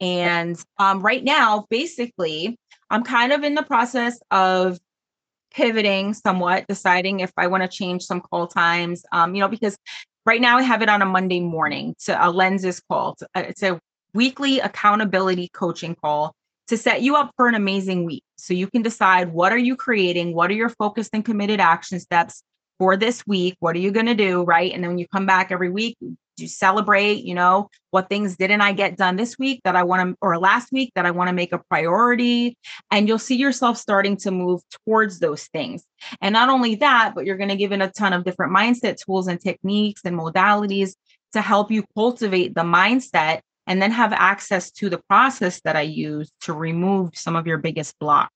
And 0.00 0.60
um, 0.78 1.02
right 1.02 1.22
now, 1.22 1.66
basically, 1.70 2.58
I'm 2.90 3.04
kind 3.04 3.32
of 3.32 3.44
in 3.44 3.54
the 3.54 3.62
process 3.62 4.18
of 4.32 4.78
pivoting 5.52 6.14
somewhat, 6.14 6.66
deciding 6.68 7.20
if 7.20 7.30
I 7.36 7.46
want 7.46 7.62
to 7.62 7.68
change 7.68 8.02
some 8.02 8.20
call 8.20 8.48
times. 8.48 9.04
Um, 9.12 9.36
you 9.36 9.40
know, 9.40 9.48
because 9.48 9.76
right 10.28 10.42
now 10.42 10.58
I 10.58 10.62
have 10.62 10.82
it 10.82 10.90
on 10.90 11.00
a 11.00 11.06
Monday 11.06 11.40
morning 11.40 11.94
to 12.04 12.12
a 12.26 12.28
lenses 12.30 12.80
call. 12.80 13.14
To, 13.14 13.26
uh, 13.34 13.44
it's 13.48 13.62
a 13.62 13.80
weekly 14.12 14.60
accountability 14.60 15.48
coaching 15.48 15.94
call 15.94 16.34
to 16.66 16.76
set 16.76 17.00
you 17.00 17.16
up 17.16 17.30
for 17.36 17.48
an 17.48 17.54
amazing 17.54 18.04
week. 18.04 18.22
So 18.36 18.52
you 18.52 18.66
can 18.66 18.82
decide 18.82 19.32
what 19.32 19.52
are 19.52 19.58
you 19.58 19.74
creating, 19.74 20.34
what 20.34 20.50
are 20.50 20.54
your 20.54 20.68
focused 20.68 21.10
and 21.14 21.24
committed 21.24 21.60
action 21.60 21.98
steps 21.98 22.42
for 22.78 22.94
this 22.94 23.26
week. 23.26 23.56
What 23.60 23.74
are 23.74 23.78
you 23.78 23.90
going 23.90 24.04
to 24.04 24.14
do? 24.14 24.42
Right. 24.42 24.70
And 24.70 24.84
then 24.84 24.90
when 24.90 24.98
you 24.98 25.08
come 25.08 25.24
back 25.24 25.50
every 25.50 25.70
week, 25.70 25.96
you 26.40 26.48
celebrate, 26.48 27.24
you 27.24 27.34
know, 27.34 27.70
what 27.90 28.08
things 28.08 28.36
didn't 28.36 28.60
I 28.60 28.72
get 28.72 28.96
done 28.96 29.16
this 29.16 29.38
week 29.38 29.60
that 29.64 29.76
I 29.76 29.82
want 29.82 30.10
to, 30.10 30.16
or 30.20 30.38
last 30.38 30.72
week 30.72 30.92
that 30.94 31.06
I 31.06 31.10
want 31.10 31.28
to 31.28 31.34
make 31.34 31.52
a 31.52 31.60
priority. 31.70 32.56
And 32.90 33.08
you'll 33.08 33.18
see 33.18 33.36
yourself 33.36 33.76
starting 33.76 34.16
to 34.18 34.30
move 34.30 34.60
towards 34.84 35.18
those 35.18 35.44
things. 35.44 35.84
And 36.20 36.32
not 36.32 36.48
only 36.48 36.76
that, 36.76 37.12
but 37.14 37.24
you're 37.24 37.36
going 37.36 37.48
to 37.48 37.56
give 37.56 37.72
in 37.72 37.82
a 37.82 37.90
ton 37.90 38.12
of 38.12 38.24
different 38.24 38.54
mindset 38.54 38.96
tools 39.04 39.28
and 39.28 39.40
techniques 39.40 40.02
and 40.04 40.18
modalities 40.18 40.94
to 41.32 41.40
help 41.40 41.70
you 41.70 41.84
cultivate 41.94 42.54
the 42.54 42.62
mindset 42.62 43.40
and 43.66 43.82
then 43.82 43.90
have 43.90 44.12
access 44.12 44.70
to 44.70 44.88
the 44.88 45.00
process 45.08 45.60
that 45.60 45.76
I 45.76 45.82
use 45.82 46.30
to 46.42 46.54
remove 46.54 47.16
some 47.16 47.36
of 47.36 47.46
your 47.46 47.58
biggest 47.58 47.98
blocks. 47.98 48.32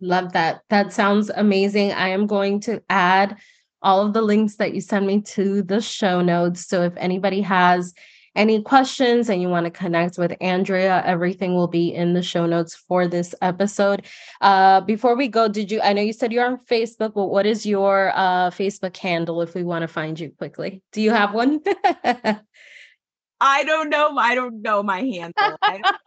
Love 0.00 0.32
that. 0.32 0.62
That 0.70 0.92
sounds 0.92 1.30
amazing. 1.30 1.92
I 1.92 2.08
am 2.08 2.26
going 2.26 2.60
to 2.60 2.82
add 2.88 3.36
all 3.82 4.06
of 4.06 4.12
the 4.12 4.22
links 4.22 4.56
that 4.56 4.74
you 4.74 4.80
send 4.80 5.06
me 5.06 5.20
to 5.22 5.62
the 5.62 5.80
show 5.80 6.20
notes. 6.20 6.66
So 6.66 6.82
if 6.82 6.92
anybody 6.96 7.40
has 7.40 7.94
any 8.36 8.62
questions 8.62 9.28
and 9.28 9.42
you 9.42 9.48
want 9.48 9.64
to 9.64 9.70
connect 9.70 10.16
with 10.16 10.32
Andrea, 10.40 11.02
everything 11.04 11.54
will 11.54 11.66
be 11.66 11.92
in 11.92 12.14
the 12.14 12.22
show 12.22 12.46
notes 12.46 12.74
for 12.74 13.08
this 13.08 13.34
episode. 13.42 14.06
Uh, 14.40 14.80
before 14.82 15.16
we 15.16 15.28
go, 15.28 15.48
did 15.48 15.70
you? 15.70 15.80
I 15.80 15.92
know 15.92 16.02
you 16.02 16.12
said 16.12 16.32
you're 16.32 16.46
on 16.46 16.58
Facebook, 16.58 17.14
but 17.14 17.26
what 17.26 17.46
is 17.46 17.66
your 17.66 18.12
uh, 18.14 18.50
Facebook 18.50 18.96
handle 18.96 19.42
if 19.42 19.54
we 19.54 19.64
want 19.64 19.82
to 19.82 19.88
find 19.88 20.18
you 20.18 20.30
quickly? 20.30 20.82
Do 20.92 21.02
you 21.02 21.10
have 21.10 21.34
one? 21.34 21.60
I 23.40 23.64
don't 23.64 23.88
know. 23.88 24.16
I 24.18 24.34
don't 24.34 24.60
know 24.60 24.82
my 24.82 25.00
handle. 25.00 25.56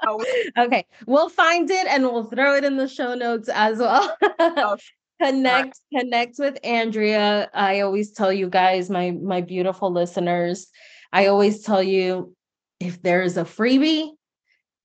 Know. 0.05 0.23
okay, 0.57 0.86
we'll 1.07 1.29
find 1.29 1.69
it 1.69 1.88
and 1.88 2.03
we'll 2.03 2.25
throw 2.25 2.55
it 2.55 2.63
in 2.63 2.77
the 2.77 2.88
show 2.88 3.15
notes 3.15 3.49
as 3.49 3.79
well. 3.79 4.15
oh, 4.39 4.77
connect 5.23 5.79
connect 5.95 6.39
with 6.39 6.57
Andrea. 6.63 7.49
I 7.53 7.81
always 7.81 8.12
tell 8.12 8.31
you 8.31 8.49
guys, 8.49 8.89
my 8.89 9.12
my 9.12 9.41
beautiful 9.41 9.91
listeners, 9.91 10.67
I 11.12 11.27
always 11.27 11.63
tell 11.63 11.83
you 11.83 12.36
if 12.79 13.01
there 13.01 13.21
is 13.21 13.38
a 13.38 13.43
freebie, 13.43 14.09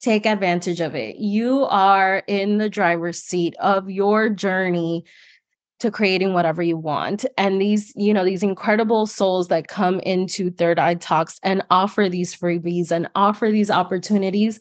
take 0.00 0.26
advantage 0.26 0.80
of 0.80 0.94
it. 0.94 1.16
You 1.16 1.64
are 1.64 2.22
in 2.26 2.58
the 2.58 2.70
driver's 2.70 3.20
seat 3.20 3.56
of 3.58 3.90
your 3.90 4.28
journey 4.28 5.04
to 5.80 5.90
creating 5.90 6.32
whatever 6.32 6.60
you 6.60 6.76
want 6.76 7.24
and 7.36 7.60
these 7.60 7.92
you 7.94 8.12
know 8.12 8.24
these 8.24 8.42
incredible 8.42 9.06
souls 9.06 9.48
that 9.48 9.68
come 9.68 10.00
into 10.00 10.50
third 10.50 10.78
eye 10.78 10.94
talks 10.94 11.38
and 11.44 11.62
offer 11.70 12.08
these 12.08 12.34
freebies 12.34 12.90
and 12.90 13.08
offer 13.14 13.50
these 13.50 13.70
opportunities 13.70 14.58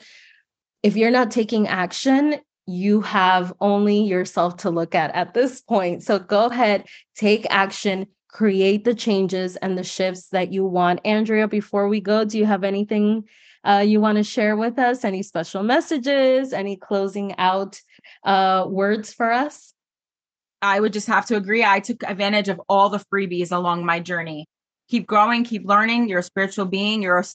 if 0.84 0.96
you're 0.96 1.10
not 1.10 1.32
taking 1.32 1.68
action 1.68 2.40
you 2.68 3.02
have 3.02 3.54
only 3.62 4.04
yourself 4.04 4.58
to 4.58 4.70
look 4.70 4.94
at 4.94 5.14
at 5.16 5.34
this 5.34 5.62
point 5.62 6.04
so 6.04 6.20
go 6.20 6.46
ahead 6.48 6.86
take 7.16 7.48
action 7.50 8.06
create 8.28 8.84
the 8.84 8.94
changes 8.94 9.56
and 9.58 9.78
the 9.78 9.84
shifts 9.84 10.28
that 10.30 10.52
you 10.52 10.66
want 10.66 11.00
andrea 11.06 11.48
before 11.48 11.88
we 11.88 12.02
go 12.02 12.26
do 12.26 12.38
you 12.38 12.46
have 12.46 12.64
anything 12.64 13.24
uh, 13.64 13.84
you 13.86 14.00
want 14.00 14.18
to 14.18 14.24
share 14.24 14.56
with 14.56 14.78
us 14.78 15.04
any 15.04 15.24
special 15.24 15.64
messages 15.64 16.54
any 16.54 16.76
closing 16.76 17.34
out 17.38 17.80
uh, 18.24 18.66
words 18.68 19.14
for 19.14 19.32
us 19.32 19.74
I 20.62 20.80
would 20.80 20.94
just 20.94 21.08
have 21.08 21.26
to 21.28 21.36
agree. 21.36 21.64
I 21.64 21.80
took 21.80 22.04
advantage 22.04 22.50
of 22.50 22.62
all 22.68 22.90
the 22.90 23.04
freebies 23.14 23.52
along 23.52 23.86
my 23.86 24.00
journey. 24.00 24.48
Keep 24.90 25.08
growing, 25.08 25.44
keep 25.44 25.68
learning. 25.68 26.10
You're 26.10 26.20
a 26.20 26.24
spiritual 26.24 26.66
being. 26.66 27.04
You're 27.04 27.20
a, 27.20 27.26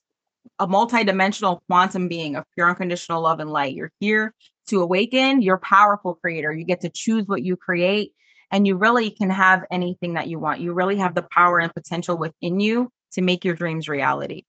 a 0.59 0.66
multidimensional 0.66 1.61
quantum 1.68 2.09
being 2.09 2.37
of 2.37 2.45
pure 2.55 2.68
unconditional 2.68 3.23
love 3.23 3.40
and 3.40 3.51
light. 3.51 3.75
You're 3.75 3.92
here 4.01 4.35
to 4.68 4.83
awaken. 4.83 5.42
You're 5.42 5.59
powerful 5.59 6.14
creator. 6.14 6.53
You 6.53 6.64
get 6.64 6.83
to 6.83 6.90
choose 6.90 7.27
what 7.27 7.42
you 7.42 7.57
create 7.57 8.12
and 8.51 8.66
you 8.66 8.77
really 8.77 9.11
can 9.11 9.31
have 9.31 9.64
anything 9.70 10.14
that 10.14 10.29
you 10.29 10.38
want. 10.38 10.61
You 10.61 10.72
really 10.72 10.96
have 10.96 11.14
the 11.14 11.22
power 11.22 11.59
and 11.59 11.72
potential 11.72 12.16
within 12.16 12.61
you 12.61 12.90
to 13.12 13.22
make 13.22 13.44
your 13.44 13.55
dreams 13.55 13.88
reality. 13.88 14.44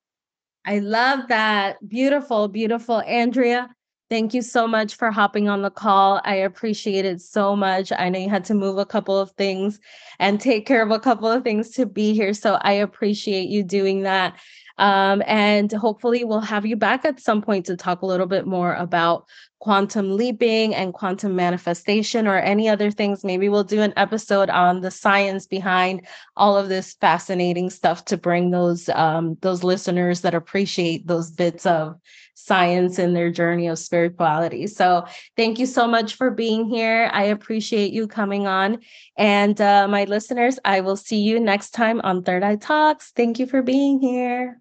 I 0.65 0.79
love 0.79 1.27
that. 1.29 1.77
Beautiful, 1.87 2.47
beautiful. 2.47 3.01
Andrea, 3.01 3.69
Thank 4.13 4.35
you 4.35 4.43
so 4.43 4.67
much 4.67 4.93
for 4.93 5.09
hopping 5.09 5.49
on 5.49 5.63
the 5.63 5.71
call. 5.71 6.21
I 6.23 6.35
appreciate 6.35 7.03
it 7.03 7.19
so 7.19 7.55
much. 7.55 7.91
I 7.91 8.09
know 8.09 8.19
you 8.19 8.29
had 8.29 8.45
to 8.45 8.53
move 8.53 8.77
a 8.77 8.85
couple 8.85 9.17
of 9.17 9.31
things 9.31 9.79
and 10.19 10.39
take 10.39 10.67
care 10.67 10.83
of 10.83 10.91
a 10.91 10.99
couple 10.99 11.27
of 11.27 11.43
things 11.43 11.71
to 11.71 11.87
be 11.87 12.13
here. 12.13 12.35
So 12.35 12.59
I 12.61 12.73
appreciate 12.73 13.49
you 13.49 13.63
doing 13.63 14.03
that. 14.03 14.39
Um, 14.77 15.23
and 15.25 15.71
hopefully, 15.71 16.25
we'll 16.25 16.41
have 16.41 16.63
you 16.63 16.75
back 16.75 17.05
at 17.05 17.21
some 17.21 17.41
point 17.41 17.65
to 17.65 17.75
talk 17.75 18.03
a 18.03 18.05
little 18.05 18.27
bit 18.27 18.45
more 18.45 18.75
about 18.75 19.25
quantum 19.63 20.17
leaping 20.17 20.75
and 20.75 20.93
quantum 20.93 21.37
manifestation 21.37 22.27
or 22.27 22.37
any 22.37 22.67
other 22.67 22.91
things. 22.91 23.23
Maybe 23.23 23.47
we'll 23.47 23.63
do 23.63 23.81
an 23.81 23.93
episode 23.95 24.49
on 24.49 24.81
the 24.81 24.91
science 24.91 25.47
behind 25.47 26.05
all 26.35 26.57
of 26.57 26.67
this 26.67 26.95
fascinating 26.95 27.69
stuff 27.69 28.03
to 28.05 28.17
bring 28.17 28.51
those 28.51 28.89
um, 28.89 29.37
those 29.39 29.63
listeners 29.63 30.19
that 30.19 30.33
appreciate 30.33 31.07
those 31.07 31.31
bits 31.31 31.65
of 31.65 31.95
science 32.33 32.99
in 32.99 33.13
their 33.13 33.31
journey 33.31 33.67
of 33.67 33.79
spirituality. 33.79 34.67
So, 34.67 35.05
thank 35.37 35.59
you 35.59 35.65
so 35.65 35.87
much 35.87 36.15
for 36.15 36.29
being 36.29 36.65
here. 36.67 37.09
I 37.13 37.23
appreciate 37.23 37.93
you 37.93 38.05
coming 38.05 38.47
on. 38.47 38.79
And 39.17 39.61
uh, 39.61 39.87
my 39.87 40.03
listeners, 40.03 40.59
I 40.65 40.81
will 40.81 40.97
see 40.97 41.21
you 41.21 41.39
next 41.39 41.69
time 41.69 42.01
on 42.03 42.23
Third 42.23 42.43
Eye 42.43 42.57
Talks. 42.57 43.11
Thank 43.15 43.39
you 43.39 43.45
for 43.45 43.61
being 43.61 44.01
here. 44.01 44.59